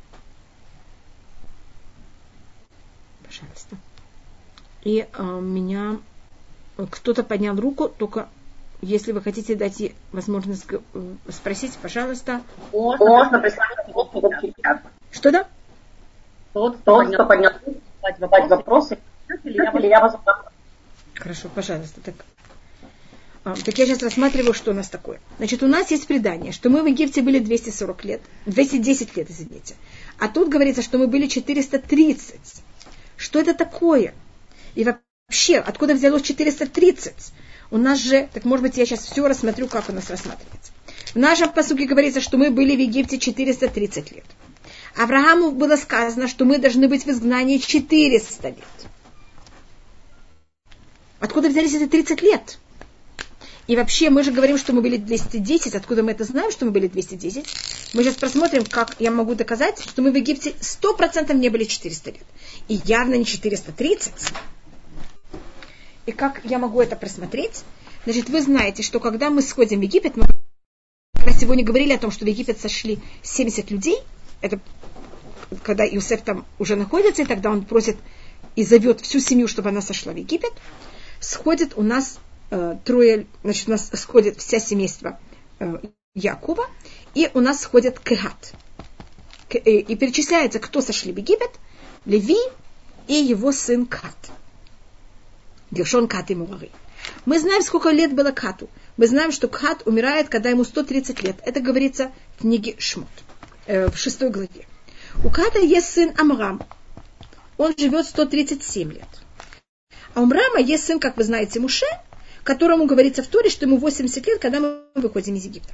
[3.24, 3.78] Пожалуйста.
[4.84, 6.00] И э, меня
[6.90, 8.28] кто-то поднял руку, только
[8.82, 10.80] если вы хотите дать возможность э,
[11.30, 12.42] спросить, пожалуйста.
[12.72, 13.78] Можно прислать
[15.12, 15.48] Что да?
[16.54, 17.52] Тот, кто поднял
[18.20, 18.98] задать вопросы,
[19.44, 20.16] или я вас
[21.16, 22.02] Хорошо, пожалуйста.
[22.02, 22.16] Так.
[23.44, 25.20] А, так я сейчас рассматриваю, что у нас такое.
[25.38, 29.76] Значит, у нас есть предание, что мы в Египте были 240 лет, 210 лет, извините.
[30.20, 32.40] А тут говорится, что мы были 430.
[33.18, 34.14] Что это такое?
[34.76, 37.14] И вообще, откуда взялось 430?
[37.72, 40.74] У нас же, так может быть, я сейчас все рассмотрю, как у нас рассматривается.
[41.14, 44.26] В нашем посуке говорится, что мы были в Египте 430 лет.
[44.96, 48.58] Аврааму было сказано, что мы должны быть в изгнании 400 лет.
[51.22, 52.60] Откуда взялись эти 30 лет?
[53.68, 55.76] И вообще, мы же говорим, что мы были 210.
[55.76, 57.46] Откуда мы это знаем, что мы были 210?
[57.94, 62.12] Мы сейчас посмотрим, как я могу доказать, что мы в Египте 100% не были 400
[62.12, 62.26] лет.
[62.68, 64.12] И явно не 430.
[66.06, 67.64] И как я могу это просмотреть?
[68.06, 70.26] Значит, вы знаете, что когда мы сходим в Египет, мы
[71.40, 74.00] сегодня говорили о том, что в Египет сошли 70 людей.
[74.42, 74.60] Это
[75.64, 77.98] когда Иосиф там уже находится, и тогда он просит
[78.56, 80.54] и зовет всю семью, чтобы она сошла в Египет.
[81.20, 85.20] Сходит у нас э, трое, значит, у нас сходит вся семейство
[85.60, 85.80] э,
[86.16, 86.66] Якова,
[87.14, 88.54] и у нас сходит Кегат.
[89.50, 91.52] К, э, и перечисляется, кто сошли в Египет,
[92.06, 92.40] Леви
[93.08, 94.32] и его сын Кат.
[95.72, 96.70] Гершон Кат и Муари.
[97.26, 98.70] Мы знаем, сколько лет было Кату.
[98.98, 101.38] Мы знаем, что Кат умирает, когда ему 130 лет.
[101.46, 103.08] Это говорится в книге Шмот,
[103.66, 104.68] э, в шестой главе.
[105.24, 106.62] У Ката есть сын Амрам.
[107.58, 109.08] Он живет 137 лет.
[110.14, 111.86] А у Мрама есть сын, как вы знаете, Муше,
[112.44, 115.74] которому говорится в Торе, что ему 80 лет, когда мы выходим из Египта.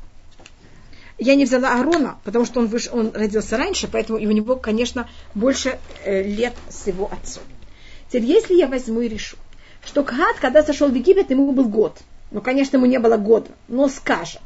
[1.17, 2.89] Я не взяла Аарона, потому что он, выш...
[2.91, 7.43] он родился раньше, поэтому и у него, конечно, больше э, лет с его отцом.
[8.09, 9.37] Теперь, если я возьму и решу,
[9.87, 11.97] что Кахат, когда сошел в Египет, ему был год.
[12.31, 14.41] Ну, конечно, ему не было года, но скажем.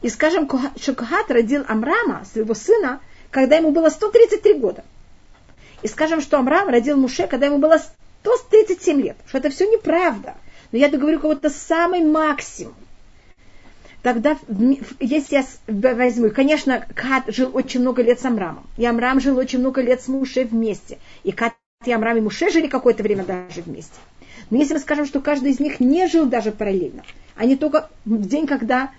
[0.00, 3.00] И скажем, что Кахат родил Амрама, своего сына,
[3.30, 4.82] когда ему было 133 года.
[5.82, 7.78] И скажем, что Амрам родил Муше, когда ему было
[8.22, 9.16] 137 лет.
[9.26, 10.34] Что это все неправда.
[10.70, 12.74] Но я говорю кого-то самый максимум.
[14.02, 14.36] Тогда,
[14.98, 19.60] если я возьму, конечно, Кат жил очень много лет с Амрамом, и Амрам жил очень
[19.60, 21.54] много лет с Муше вместе, и Кат
[21.84, 23.94] и Амрам и Муше жили какое-то время даже вместе.
[24.52, 27.04] Но если мы скажем, что каждый из них не жил даже параллельно,
[27.36, 28.90] они только в день, когда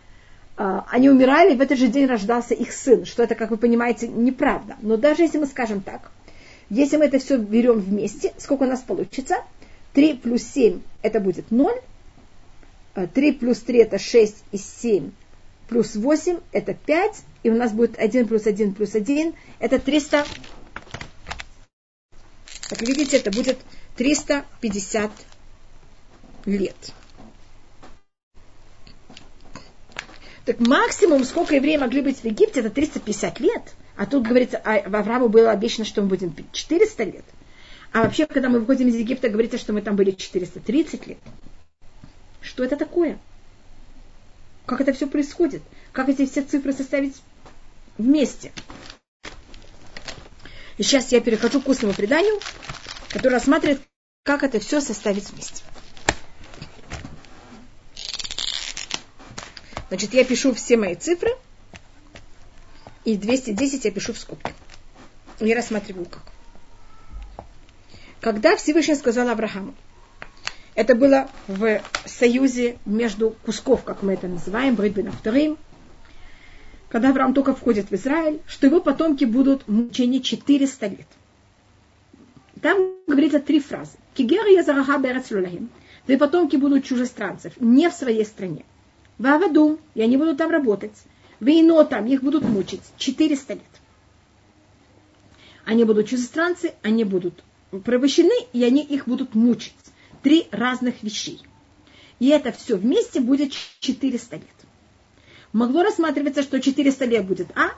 [0.58, 4.08] э, они умирали, в этот же день рождался их сын, что это, как вы понимаете,
[4.08, 4.78] неправда.
[4.82, 6.10] Но даже если мы скажем так,
[6.72, 9.44] если мы это все берем вместе, сколько у нас получится?
[9.94, 11.72] 3 плюс 7 это будет 0,
[12.96, 15.12] 3 э, плюс 3 это 6 и 7
[15.70, 20.26] плюс 8 это 5, и у нас будет 1 плюс 1 плюс 1, это 300.
[22.70, 23.60] Как видите, это будет
[23.98, 25.12] 350
[26.46, 26.94] лет.
[30.46, 33.62] Так максимум, сколько евреи могли быть в Египте, это 350 лет.
[33.96, 37.26] А тут говорится, а Аврааму было обещано, что мы будем 400 лет.
[37.94, 41.20] А вообще, когда мы выходим из Египта, говорится, что мы там были 430 лет.
[42.42, 43.20] Что это такое?
[44.66, 45.62] Как это все происходит?
[45.92, 47.16] Как эти все цифры составить
[47.98, 48.52] вместе?
[50.78, 52.40] И сейчас я перехожу к устному преданию,
[53.10, 53.82] которое рассматривает,
[54.24, 55.64] как это все составить вместе.
[59.94, 61.30] Значит, я пишу все мои цифры,
[63.06, 64.52] и 210 я пишу в скобке.
[65.40, 66.24] Я рассматриваю как.
[68.20, 69.76] Когда Всевышний сказал Аврааму,
[70.74, 75.60] это было в союзе между кусков, как мы это называем, Бритбен вторым,
[76.90, 81.08] когда Авраам только входит в Израиль, что его потомки будут в мучении 400 лет.
[82.64, 83.92] Там говорится три фразы.
[84.16, 85.70] Кигер я зараха берецлулахим.
[86.06, 88.66] Твои потомки будут чужестранцев, не в своей стране.
[89.24, 90.92] Ваваду, и они будут там работать.
[91.40, 93.64] Вейно там, их будут мучить 400 лет.
[95.64, 97.42] Они будут чужестранцы, они будут
[97.86, 99.74] порабощены, и они их будут мучить
[100.24, 101.42] три разных вещей.
[102.20, 104.46] И это все вместе будет 400 лет.
[105.54, 107.72] Могло рассматриваться, что 400 лет будет А,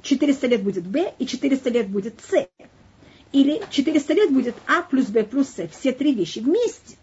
[0.00, 2.48] 400 лет будет Б и 400 лет будет С.
[3.32, 5.68] Или 400 лет будет А плюс Б плюс С.
[5.68, 6.96] Все три вещи вместе.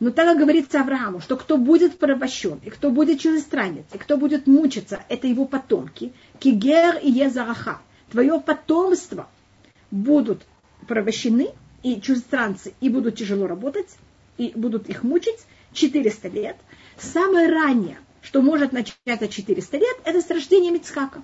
[0.00, 4.16] Но так как говорится Аврааму, что кто будет порабощен, и кто будет чужестранец, и кто
[4.16, 6.12] будет мучиться, это его потомки.
[6.38, 7.80] Кигер и Езараха.
[8.10, 9.28] Твое потомство
[9.90, 10.42] будут
[10.88, 11.50] порабощены,
[11.82, 13.88] и чужестранцы, и будут тяжело работать,
[14.38, 15.38] и будут их мучить
[15.72, 16.56] 400 лет.
[16.98, 21.22] Самое раннее, что может начаться 400 лет, это с рождения Мицхака.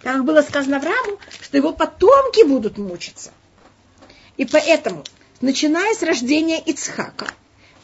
[0.00, 3.32] Как было сказано Аврааму, что его потомки будут мучиться.
[4.36, 5.04] И поэтому,
[5.40, 7.28] начиная с рождения Ицхака,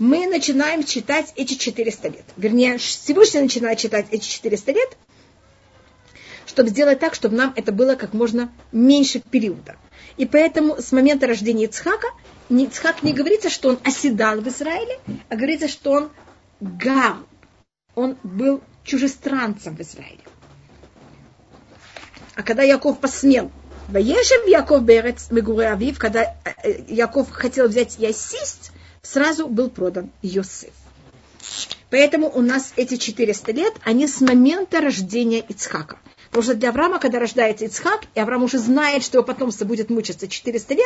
[0.00, 2.24] мы начинаем читать эти 400 лет.
[2.38, 4.96] Вернее, Всевышний начинает читать эти 400 лет,
[6.46, 9.76] чтобы сделать так, чтобы нам это было как можно меньше периода.
[10.16, 12.08] И поэтому с момента рождения Ицхака,
[12.48, 14.98] Ицхак не говорится, что он оседал в Израиле,
[15.28, 16.10] а говорится, что он
[16.60, 17.16] гар,
[17.94, 20.24] он был чужестранцем в Израиле.
[22.36, 23.52] А когда Яков посмел,
[23.88, 28.72] Ваешев Яков Берец Мегуре Авив, когда э, Яков хотел взять и осесть,
[29.02, 30.72] сразу был продан Йосиф.
[31.90, 35.98] Поэтому у нас эти 400 лет, они с момента рождения Ицхака.
[36.28, 39.90] Потому что для Авраама, когда рождается Ицхак, и Авраам уже знает, что его потомство будет
[39.90, 40.84] мучиться 400 лет,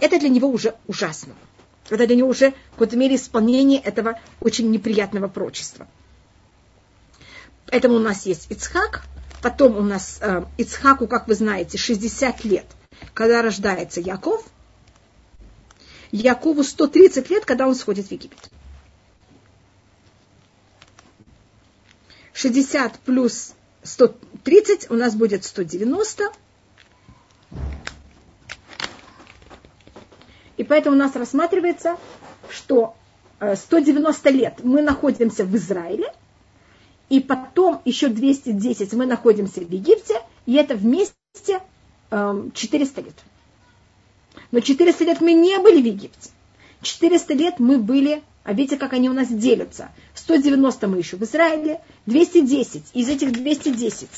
[0.00, 1.34] это для него уже ужасно.
[1.90, 5.86] Это для него уже в какой-то мере исполнение этого очень неприятного прочества.
[7.66, 9.04] Поэтому у нас есть Ицхак,
[9.42, 12.66] потом у нас э, Ицхаку, как вы знаете, 60 лет,
[13.12, 14.42] когда рождается Яков.
[16.12, 18.50] Якову 130 лет, когда он сходит в Египет.
[22.34, 26.32] 60 плюс 130 у нас будет 190.
[30.58, 31.96] И поэтому у нас рассматривается,
[32.50, 32.94] что
[33.40, 36.12] 190 э, лет мы находимся в Израиле,
[37.08, 41.14] и потом еще 210 мы находимся в Египте, и это вместе
[42.10, 43.14] 400 эм, лет.
[44.52, 46.30] Но 400 лет мы не были в Египте.
[46.82, 49.90] 400 лет мы были, а видите, как они у нас делятся.
[50.14, 52.82] 190 мы еще в Израиле, 210.
[52.92, 54.08] Из этих 210,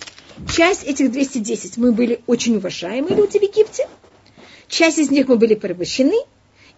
[0.53, 3.89] часть этих 210 мы были очень уважаемые люди в Египте,
[4.69, 6.17] часть из них мы были порабощены,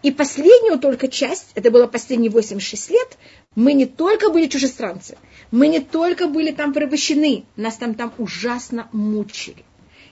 [0.02, 3.16] и последнюю только часть, это было последние 86 лет,
[3.54, 5.16] мы не только были чужестранцы,
[5.50, 9.64] мы не только были там порабощены, нас там, там ужасно мучили.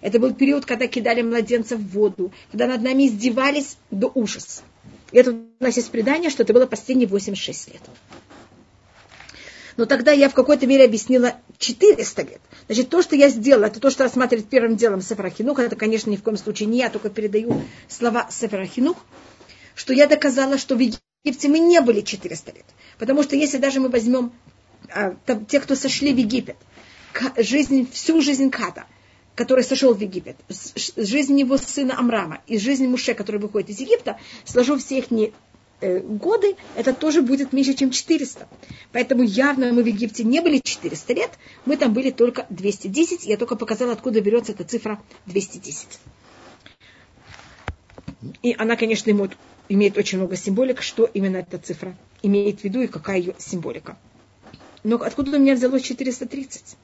[0.05, 4.61] Это был период, когда кидали младенцев в воду, когда над нами издевались до ужаса.
[5.13, 7.81] И это у нас есть предание, что это было последние 86 лет.
[9.79, 12.41] Но тогда я в какой-то мере объяснила 400 лет.
[12.67, 15.59] Значит, то, что я сделала, это то, что рассматривает первым делом Сефрахинух.
[15.59, 18.99] Это, конечно, ни в коем случае не я, только передаю слова Сефрахинух.
[19.75, 22.67] Что я доказала, что в Египте мы не были 400 лет.
[22.99, 24.33] Потому что если даже мы возьмем
[24.91, 26.57] а, там, те, кто сошли в Египет,
[27.39, 28.85] жизнь, всю жизнь Ката,
[29.35, 30.37] который сошел в Египет,
[30.97, 35.33] жизнь его сына Амрама и жизнь Муше, который выходит из Египта, сложу все их не,
[35.81, 38.47] э, годы, это тоже будет меньше, чем 400.
[38.93, 41.31] Поэтому явно мы в Египте не были 400 лет,
[41.65, 43.25] мы там были только 210.
[43.25, 45.99] Я только показала, откуда берется эта цифра 210.
[48.43, 49.33] И она, конечно, имеет,
[49.69, 53.99] имеет очень много символик, что именно эта цифра имеет в виду и какая ее символика.
[54.83, 56.77] Но откуда у меня взялось 430?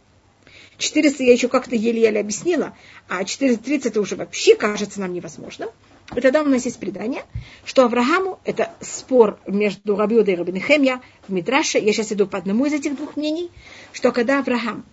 [0.81, 2.77] 400 я еще как-то еле-еле объяснила,
[3.09, 5.69] а 430 это уже вообще кажется нам невозможным.
[6.17, 7.23] И тогда у нас есть предание,
[7.65, 12.67] что Аврааму, это спор между Рабиудой и Рабинехемья в Мидраше, я сейчас иду по одному
[12.67, 13.51] из этих двух мнений,
[13.93, 14.85] что когда Авраам,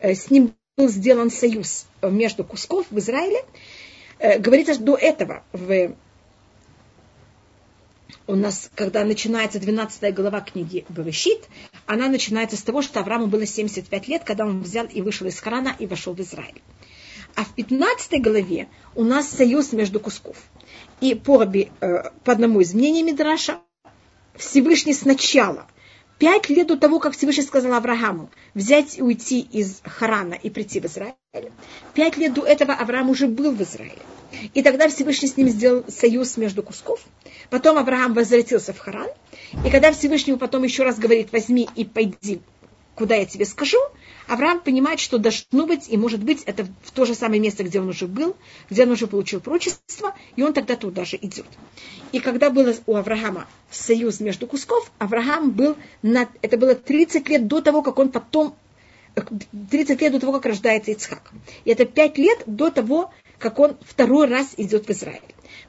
[0.00, 3.42] э, с ним был сделан союз между кусков в Израиле,
[4.18, 5.94] э, говорится до этого в
[8.26, 11.44] у нас, когда начинается 12 глава книги Берешит,
[11.86, 15.38] она начинается с того, что Аврааму было 75 лет, когда он взял и вышел из
[15.40, 16.60] Харана и вошел в Израиль.
[17.34, 20.36] А в 15 главе у нас союз между кусков.
[21.00, 23.60] И по, обе, э, по одному из мнений Мидраша,
[24.34, 25.66] Всевышний сначала,
[26.18, 30.80] пять лет до того, как Всевышний сказал Аврааму взять и уйти из Харана и прийти
[30.80, 31.14] в Израиль,
[31.94, 34.02] пять лет до этого Авраам уже был в Израиле.
[34.54, 37.00] И тогда Всевышний с ним сделал союз между кусков.
[37.50, 39.08] Потом Авраам возвратился в Харан.
[39.64, 42.40] И когда Всевышний потом еще раз говорит, возьми и пойди,
[42.94, 43.78] куда я тебе скажу,
[44.26, 47.80] Авраам понимает, что должно быть, и может быть, это в то же самое место, где
[47.80, 48.36] он уже был,
[48.70, 51.46] где он уже получил прочество, и он тогда туда же идет.
[52.10, 57.46] И когда был у Авраама союз между кусков, Авраам был, на, это было 30 лет
[57.46, 58.56] до того, как он потом
[59.70, 61.32] 30 лет до того, как рождается Ицхак.
[61.64, 65.20] И это 5 лет до того, как он второй раз идет в Израиль.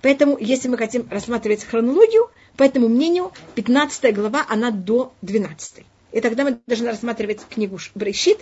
[0.01, 5.85] Поэтому, если мы хотим рассматривать хронологию, по этому мнению, 15 глава, она до 12.
[6.11, 8.39] И тогда мы должны рассматривать книгу Брещит,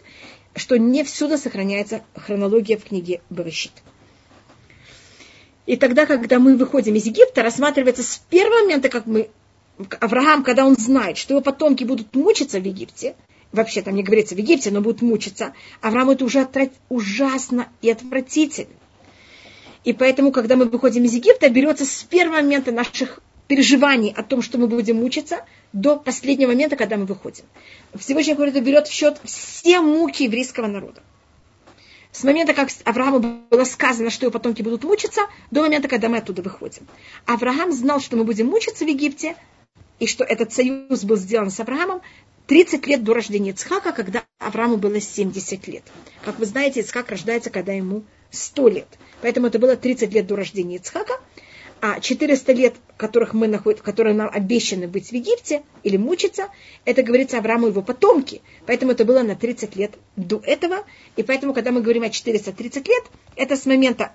[0.56, 3.74] что не всюду сохраняется хронология в книге Брещит.
[5.66, 9.30] И тогда, когда мы выходим из Египта, рассматривается с первого момента, как мы,
[10.00, 13.16] Авраам, когда он знает, что его потомки будут мучиться в Египте,
[13.52, 16.48] вообще там не говорится в Египте, но будут мучиться, Авраам это уже
[16.90, 18.70] ужасно и отвратительно.
[19.86, 24.42] И поэтому, когда мы выходим из Египта, берется с первого момента наших переживаний о том,
[24.42, 27.46] что мы будем мучиться, до последнего момента, когда мы выходим.
[27.94, 31.04] Всевышний говорит, берет в счет все муки еврейского народа.
[32.12, 33.20] С момента, как Аврааму
[33.50, 35.22] было сказано, что его потомки будут мучиться,
[35.52, 36.88] до момента, когда мы оттуда выходим.
[37.26, 39.36] Авраам знал, что мы будем мучиться в Египте,
[40.00, 42.02] и что этот союз был сделан с Авраамом
[42.48, 45.84] 30 лет до рождения Ицхака, когда Аврааму было 70 лет.
[46.24, 48.04] Как вы знаете, Ицхак рождается, когда ему
[48.36, 48.88] 100 лет.
[49.22, 51.20] Поэтому это было 30 лет до рождения Ицхака,
[51.82, 56.50] а 400 лет, которых мы находим, которые нам обещаны быть в Египте или мучиться,
[56.86, 58.42] это говорится Аврааму и его потомки.
[58.66, 60.86] Поэтому это было на 30 лет до этого.
[61.16, 63.04] И поэтому, когда мы говорим о 430 лет,
[63.36, 64.14] это с момента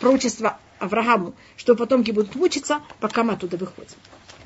[0.00, 3.96] пророчества Аврааму, что потомки будут мучиться, пока мы оттуда выходим.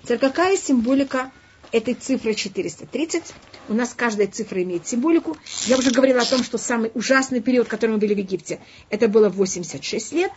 [0.02, 1.30] Теперь какая символика
[1.72, 3.22] этой цифры 430.
[3.68, 5.36] У нас каждая цифра имеет символику.
[5.66, 8.60] Я уже говорила о том, что самый ужасный период, который мы были в Египте,
[8.90, 10.32] это было 86 лет.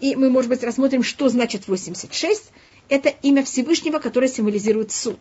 [0.00, 2.50] И мы, может быть, рассмотрим, что значит 86.
[2.88, 5.18] это имя Всевышнего, которое символизирует суд.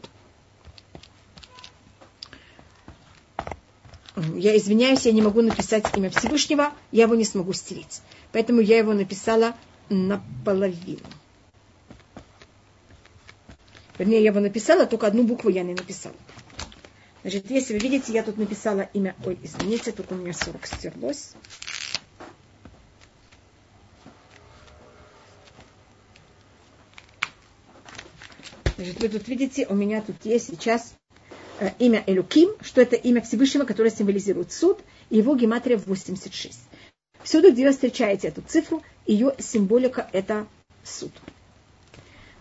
[4.35, 8.01] Я извиняюсь, я не могу написать имя Всевышнего, я его не смогу стереть.
[8.31, 9.55] Поэтому я его написала
[9.89, 10.99] наполовину.
[13.99, 16.15] Вернее, я его написала, только одну букву я не написала.
[17.21, 19.13] Значит, если вы видите, я тут написала имя...
[19.25, 21.33] Ой, извините, тут у меня 40 стерлось.
[28.77, 30.93] Значит, вы тут видите, у меня тут есть сейчас
[31.59, 34.79] э, имя Элюким, что это имя Всевышнего, которое символизирует суд,
[35.09, 36.57] и его гематрия 86.
[37.23, 40.47] Всюду, где вы встречаете эту цифру, ее символика– это
[40.85, 41.11] суд.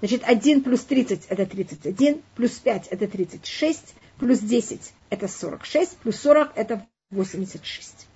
[0.01, 4.81] Значит, 1 плюс 30– это 31, плюс 5– это 36, плюс 10–
[5.11, 8.07] это 46, плюс 40– это 86.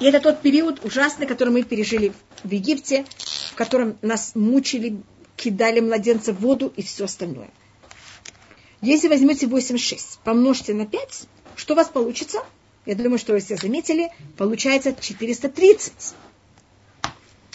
[0.00, 2.12] И это тот период ужасный, который мы пережили
[2.44, 3.04] в Египте,
[3.50, 5.02] в котором нас мучили,
[5.36, 7.50] кидали младенца в воду и все остальное.
[8.80, 11.22] Если возьмете 86, помножьте на 5,
[11.56, 12.44] что у вас получится?
[12.86, 15.92] Я думаю, что вы все заметили, получается 430.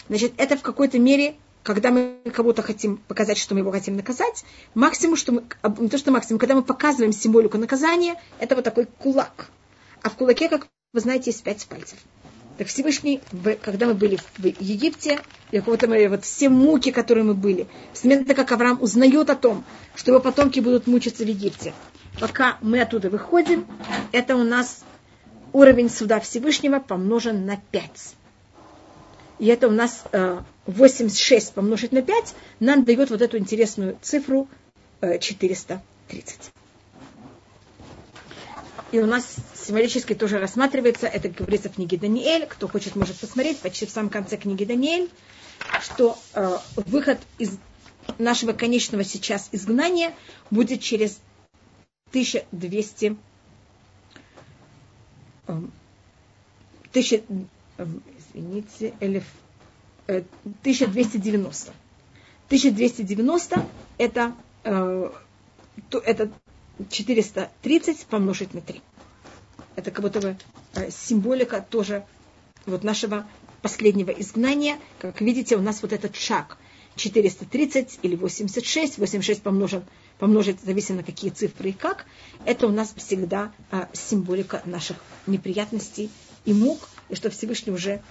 [0.10, 4.44] Значит, это в какой-то мере когда мы кого-то хотим показать, что мы его хотим наказать,
[4.76, 5.44] максимум, что мы,
[5.80, 9.50] не то что максимум, когда мы показываем символику наказания, это вот такой кулак.
[10.02, 11.98] А в кулаке, как вы знаете, есть пять пальцев.
[12.58, 13.20] Так Всевышний,
[13.64, 18.52] когда мы были в Египте, какого-то вот все муки, которые мы были, с момента, как
[18.52, 19.64] Авраам узнает о том,
[19.96, 21.74] что его потомки будут мучиться в Египте,
[22.20, 23.66] пока мы оттуда выходим,
[24.12, 24.84] это у нас
[25.52, 28.16] уровень суда Всевышнего помножен на пять.
[29.40, 30.04] И это у нас
[30.66, 34.48] 86 э, помножить на 5 нам дает вот эту интересную цифру
[35.02, 35.82] 430.
[36.10, 36.50] Э,
[38.92, 43.58] И у нас символически тоже рассматривается, это говорится в книге Даниэль, кто хочет, может посмотреть,
[43.60, 45.10] почти в самом конце книги Даниэль,
[45.82, 47.58] что э, выход из
[48.20, 50.14] нашего конечного сейчас изгнания
[50.52, 51.20] будет через
[52.12, 53.18] 1200
[55.48, 55.54] э,
[56.92, 57.24] 1000,
[58.34, 59.24] извините, элеф,
[60.08, 61.72] 1290.
[62.48, 63.66] 1290
[63.98, 65.10] это, э,
[65.92, 66.32] это
[66.90, 68.82] 430 помножить на 3.
[69.76, 70.38] Это как будто бы
[70.76, 72.06] э, символика тоже
[72.66, 73.28] вот нашего
[73.62, 74.78] последнего изгнания.
[75.00, 76.58] Как видите, у нас вот этот шаг
[76.96, 79.84] 430 или 86, 86 помножен,
[80.20, 82.06] помножить, зависит на какие цифры и как,
[82.46, 86.12] это у нас всегда а, символика наших неприятностей
[86.46, 88.02] и мук, и что Всевышний уже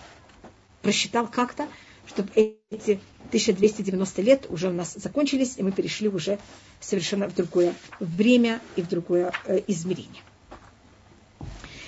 [0.82, 1.68] просчитал как-то,
[2.06, 6.38] чтобы эти 1290 лет уже у нас закончились, и мы перешли уже
[6.80, 10.22] совершенно в другое время и в другое э, измерение.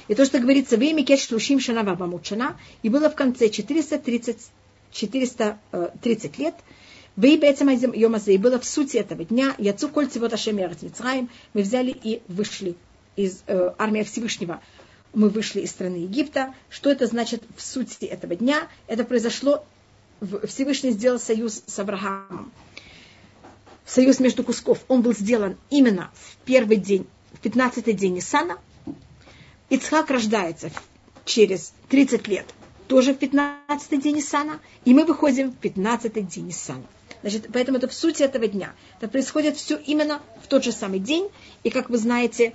[0.07, 4.39] И то, что говорится, время кеш шлушим шана вабамучана, и было в конце 430,
[4.93, 6.55] 430 лет,
[7.17, 12.75] вы и было в сути этого дня, яцу кольцы вот Ашем мы взяли и вышли
[13.17, 14.61] из э, армии Всевышнего
[15.15, 16.55] мы вышли из страны Египта.
[16.71, 18.69] Что это значит в сути этого дня?
[18.87, 19.65] Это произошло,
[20.47, 22.53] Всевышний сделал союз с Авраамом.
[23.87, 28.59] Союз между кусков, он был сделан именно в первый день, в 15-й день Исана.
[29.69, 30.71] Ицхак рождается
[31.25, 32.47] через 30 лет,
[32.89, 36.85] тоже в 15-й день Исана, и мы выходим в 15-й день Исана.
[37.21, 38.75] Значит, поэтому это в сути этого дня.
[38.99, 41.31] Это происходит все именно в тот же самый день.
[41.63, 42.53] И, как вы знаете,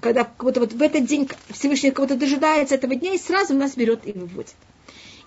[0.00, 4.06] когда кого-то вот в этот день Всевышний кого-то дожидается этого дня и сразу нас берет
[4.06, 4.54] и выводит.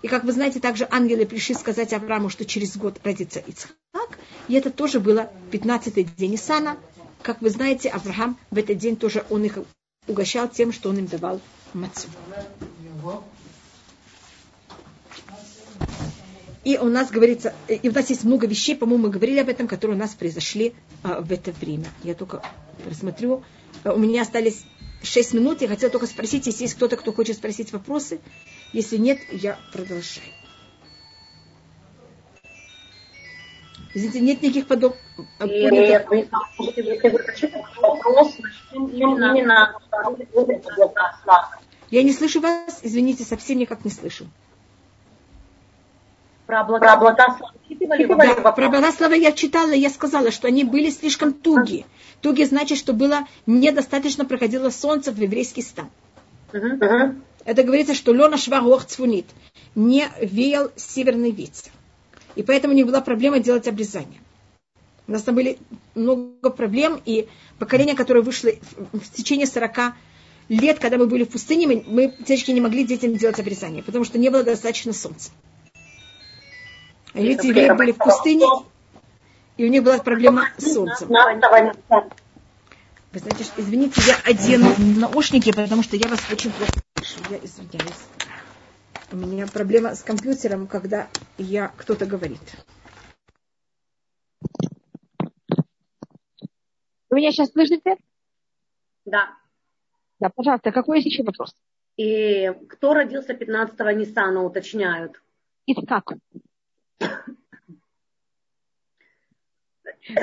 [0.01, 4.53] И как вы знаете, также ангелы пришли сказать Аврааму, что через год родится Ицхак, и
[4.55, 6.77] это тоже было 15-й день Исана.
[7.21, 9.59] Как вы знаете, Авраам в этот день тоже он их
[10.07, 11.39] угощал тем, что он им давал
[11.73, 12.07] мацу.
[16.63, 19.67] И у нас говорится, и у нас есть много вещей, по-моему, мы говорили об этом,
[19.67, 21.87] которые у нас произошли а, в это время.
[22.03, 22.43] Я только
[22.85, 23.43] просмотрю.
[23.83, 24.63] У меня остались
[25.01, 25.61] 6 минут.
[25.61, 28.19] Я хотела только спросить, если есть кто-то, кто хочет спросить вопросы.
[28.73, 30.27] Если нет, я продолжаю.
[33.93, 34.95] Извините, нет никаких подоб...
[35.39, 36.07] Нет,
[37.81, 38.37] вопрос
[38.71, 39.75] именно
[41.89, 44.27] Я не слышу вас, извините, совсем никак не слышу.
[46.51, 48.35] Про облака славы.
[48.43, 51.85] Да, про облака славы я читала, я сказала, что они были слишком туги.
[52.19, 55.89] Туги значит, что было недостаточно проходило солнце в еврейский стан.
[56.51, 57.15] Uh-huh.
[57.45, 59.27] Это говорится, что Лена Швагох Цвунит
[59.75, 61.71] не веял северный ветер.
[62.35, 64.19] И поэтому не была проблема делать обрезание.
[65.07, 65.57] У нас там были
[65.95, 67.29] много проблем, и
[67.59, 68.51] поколение, которое вышло
[68.91, 69.93] в течение 40
[70.49, 74.19] лет, когда мы были в пустыне, мы, мы не могли детям делать обрезание, потому что
[74.19, 75.31] не было достаточно солнца.
[77.13, 78.45] А эти евреи были в пустыне,
[79.57, 81.09] и у них была проблема с солнцем.
[81.09, 87.19] Вы знаете, что, извините, я одену наушники, потому что я вас очень плохо слышу.
[87.29, 88.07] Я извиняюсь.
[89.11, 92.39] У меня проблема с компьютером, когда я кто-то говорит.
[97.09, 97.97] Вы меня сейчас слышите?
[99.03, 99.35] Да.
[100.21, 101.53] Да, пожалуйста, какой есть еще вопрос?
[101.97, 105.21] И кто родился 15-го Ниссана, уточняют.
[105.65, 106.13] Ицхак.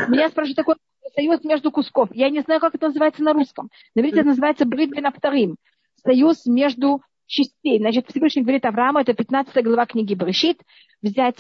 [0.08, 0.74] Меня спрашивают такой
[1.14, 2.08] союз между кусков.
[2.12, 3.70] Я не знаю, как это называется на русском.
[3.94, 5.56] На это называется брит вторым.
[5.96, 7.78] Союз между частей.
[7.78, 10.62] Значит, Всевышний говорит Аврааму, это 15 глава книги Брешит,
[11.02, 11.38] взять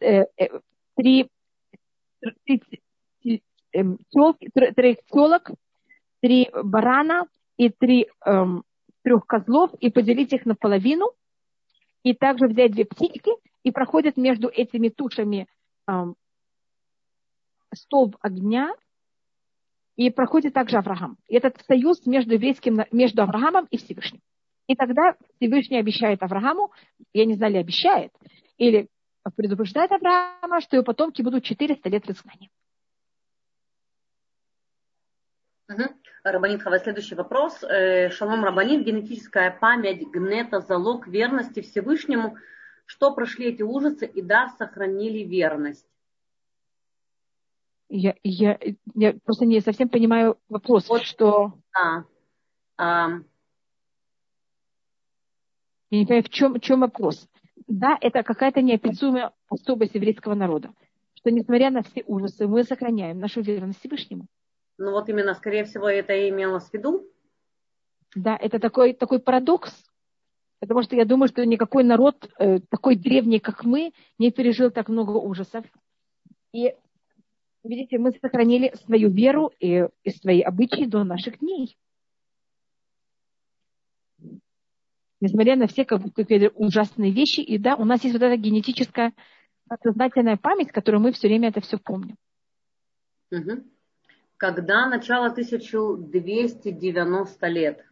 [0.00, 0.60] э, э,
[0.96, 1.28] три,
[2.44, 2.62] три,
[3.22, 3.42] три,
[3.72, 5.50] э, телок,
[6.20, 8.64] три барана и три эм,
[9.02, 11.10] трех козлов и поделить их наполовину.
[12.04, 15.48] И также взять две птички и проходит между этими тушами
[15.86, 16.16] эм,
[17.74, 18.74] столб огня,
[19.98, 21.18] и проходит также Авраам.
[21.26, 24.20] И этот союз между еврейским, между Авраамом и Всевышним.
[24.68, 26.72] И тогда Всевышний обещает Аврааму,
[27.12, 28.12] я не знаю, ли обещает,
[28.58, 28.88] или
[29.36, 32.48] предупреждает Авраама, что его потомки будут 400 лет в изгнании.
[35.68, 35.82] Угу.
[36.22, 37.62] Рабанит Хава, следующий вопрос.
[37.64, 42.36] Э, Шалом Рабанит, генетическая память Гнета, залог верности Всевышнему.
[42.88, 45.86] Что прошли эти ужасы и да, сохранили верность?
[47.90, 48.58] Я, я,
[48.94, 51.52] я просто не совсем понимаю вопрос, вот, что...
[51.74, 52.04] Да.
[52.78, 53.08] А,
[55.90, 57.28] я не понимаю, в чем, в чем вопрос.
[57.66, 60.72] Да, это какая-то неописуемая особость еврейского народа,
[61.12, 64.28] что несмотря на все ужасы, мы сохраняем нашу верность Всевышнему.
[64.78, 67.06] Ну вот именно, скорее всего, это и имелось в виду.
[68.14, 69.87] Да, это такой, такой парадокс,
[70.60, 74.88] потому что я думаю, что никакой народ э, такой древний, как мы, не пережил так
[74.88, 75.64] много ужасов.
[76.52, 76.74] И,
[77.64, 81.76] видите, мы сохранили свою веру и, и свои обычаи до наших дней.
[85.20, 87.40] несмотря на все какие-то ужасные вещи.
[87.40, 89.12] И да, у нас есть вот эта генетическая
[89.82, 92.16] сознательная память, которую мы все время это все помним.
[94.36, 97.84] Когда начало 1290 лет?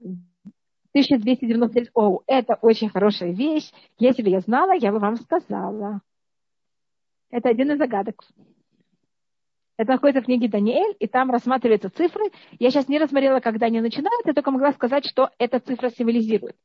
[0.00, 1.90] 1290 лет.
[1.94, 3.70] О, это очень хорошая вещь.
[3.98, 6.00] Если бы я знала, я бы вам сказала.
[7.30, 8.24] Это один из загадок.
[9.76, 12.24] Это находится в книге Даниэль, и там рассматриваются цифры.
[12.58, 16.56] Я сейчас не рассмотрела, когда они начинают, я только могла сказать, что эта цифра символизирует.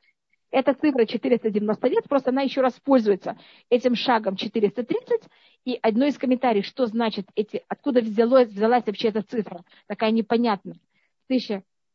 [0.49, 3.37] Эта цифра 490 лет, просто она еще раз пользуется
[3.69, 5.21] этим шагом 430.
[5.65, 10.75] И одно из комментариев, что значит эти, откуда взялось, взялась вообще эта цифра, такая непонятная.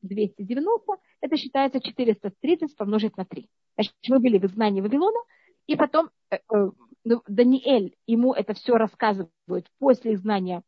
[0.03, 3.49] 1290, это считается 430 помножить на 3.
[3.75, 5.21] Значит, мы были в изгнании Вавилона,
[5.67, 6.71] и потом э, э,
[7.05, 10.63] ну, Даниэль, ему это все рассказывают после изгнания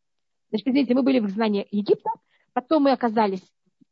[0.51, 2.11] Значит, извините, мы были в изгнании Египта,
[2.53, 3.43] потом мы оказались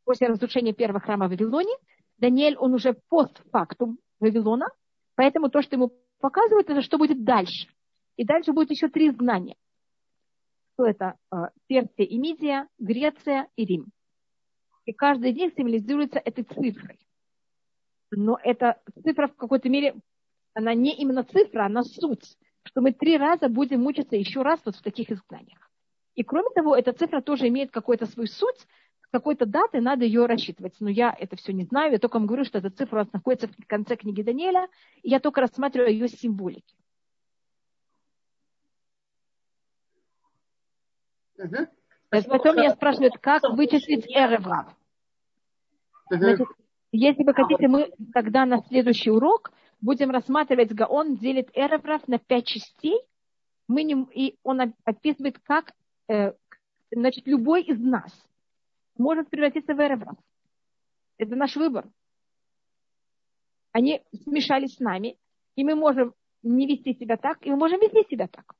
[0.03, 1.73] после разрушения первого храма в Вавилоне.
[2.17, 4.67] Даниэль, он уже постфактум Вавилона,
[5.15, 7.69] поэтому то, что ему показывают, это что будет дальше.
[8.17, 9.55] И дальше будет еще три знания.
[10.73, 11.15] Что это?
[11.31, 13.85] А, Персия и Мидия, Греция и Рим.
[14.89, 16.97] И каждый день символизируется этой цифрой.
[18.09, 19.93] Но эта цифра в какой-то мере,
[20.55, 22.35] она не именно цифра, она суть.
[22.63, 25.69] Что мы три раза будем мучиться еще раз вот в таких изгнаниях.
[26.15, 30.25] И кроме того, эта цифра тоже имеет какую-то свою суть, с какой-то даты надо ее
[30.25, 30.75] рассчитывать.
[30.79, 33.67] Но я это все не знаю, я только вам говорю, что эта цифра находится в
[33.67, 34.69] конце книги Даниэля,
[35.03, 36.75] и я только рассматриваю ее символики.
[41.37, 41.78] Угу.
[42.09, 44.67] Потом меня спрашивают, как вычислить Эреврав.
[46.09, 46.47] Значит,
[46.91, 52.47] если вы хотите, мы тогда на следующий урок будем рассматривать, Гаон делит Эреврав на пять
[52.47, 52.99] частей,
[53.67, 55.73] мы не, и он описывает, как
[56.09, 56.33] Э,
[56.91, 58.11] значит, любой из нас
[58.97, 60.17] может превратиться в эребрат.
[61.17, 61.87] Это наш выбор.
[63.71, 65.17] Они смешались с нами,
[65.55, 68.55] и мы можем не вести себя так, и мы можем вести себя так.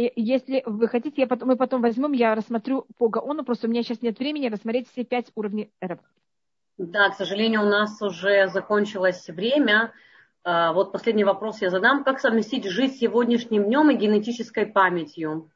[0.00, 3.70] И если вы хотите, я потом, мы потом возьмем, я рассмотрю по Гаону, просто у
[3.70, 6.10] меня сейчас нет времени рассмотреть все пять уровней эребрат.
[6.78, 9.92] Да, к сожалению, у нас уже закончилось время.
[10.42, 12.02] А, вот последний вопрос я задам.
[12.02, 15.50] Как совместить жизнь сегодняшним днем и генетической памятью?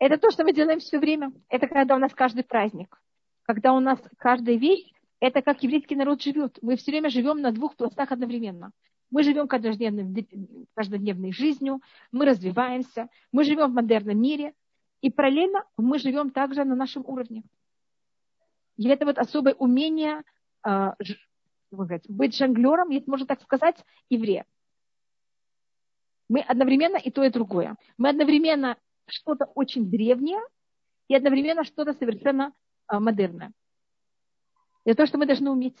[0.00, 1.32] Это то, что мы делаем все время.
[1.48, 3.00] Это когда у нас каждый праздник.
[3.44, 6.58] Когда у нас каждая вещь, это как еврейский народ живет.
[6.60, 8.72] Мы все время живем на двух пластах одновременно.
[9.12, 10.26] Мы живем каждодневной,
[10.74, 14.54] каждодневной жизнью, мы развиваемся, мы живем в модерном мире,
[15.02, 17.44] и параллельно мы живем также на нашем уровне.
[18.76, 20.22] И это вот особое умение
[20.62, 20.96] а,
[21.72, 23.76] сказать, быть жонглером, если можно так сказать,
[24.08, 24.46] еврея.
[26.28, 27.76] Мы одновременно и то, и другое.
[27.98, 30.40] Мы одновременно что-то очень древнее
[31.08, 32.52] и одновременно что-то совершенно
[32.86, 33.52] а, модерное.
[34.84, 35.76] Это то, что мы должны уметь.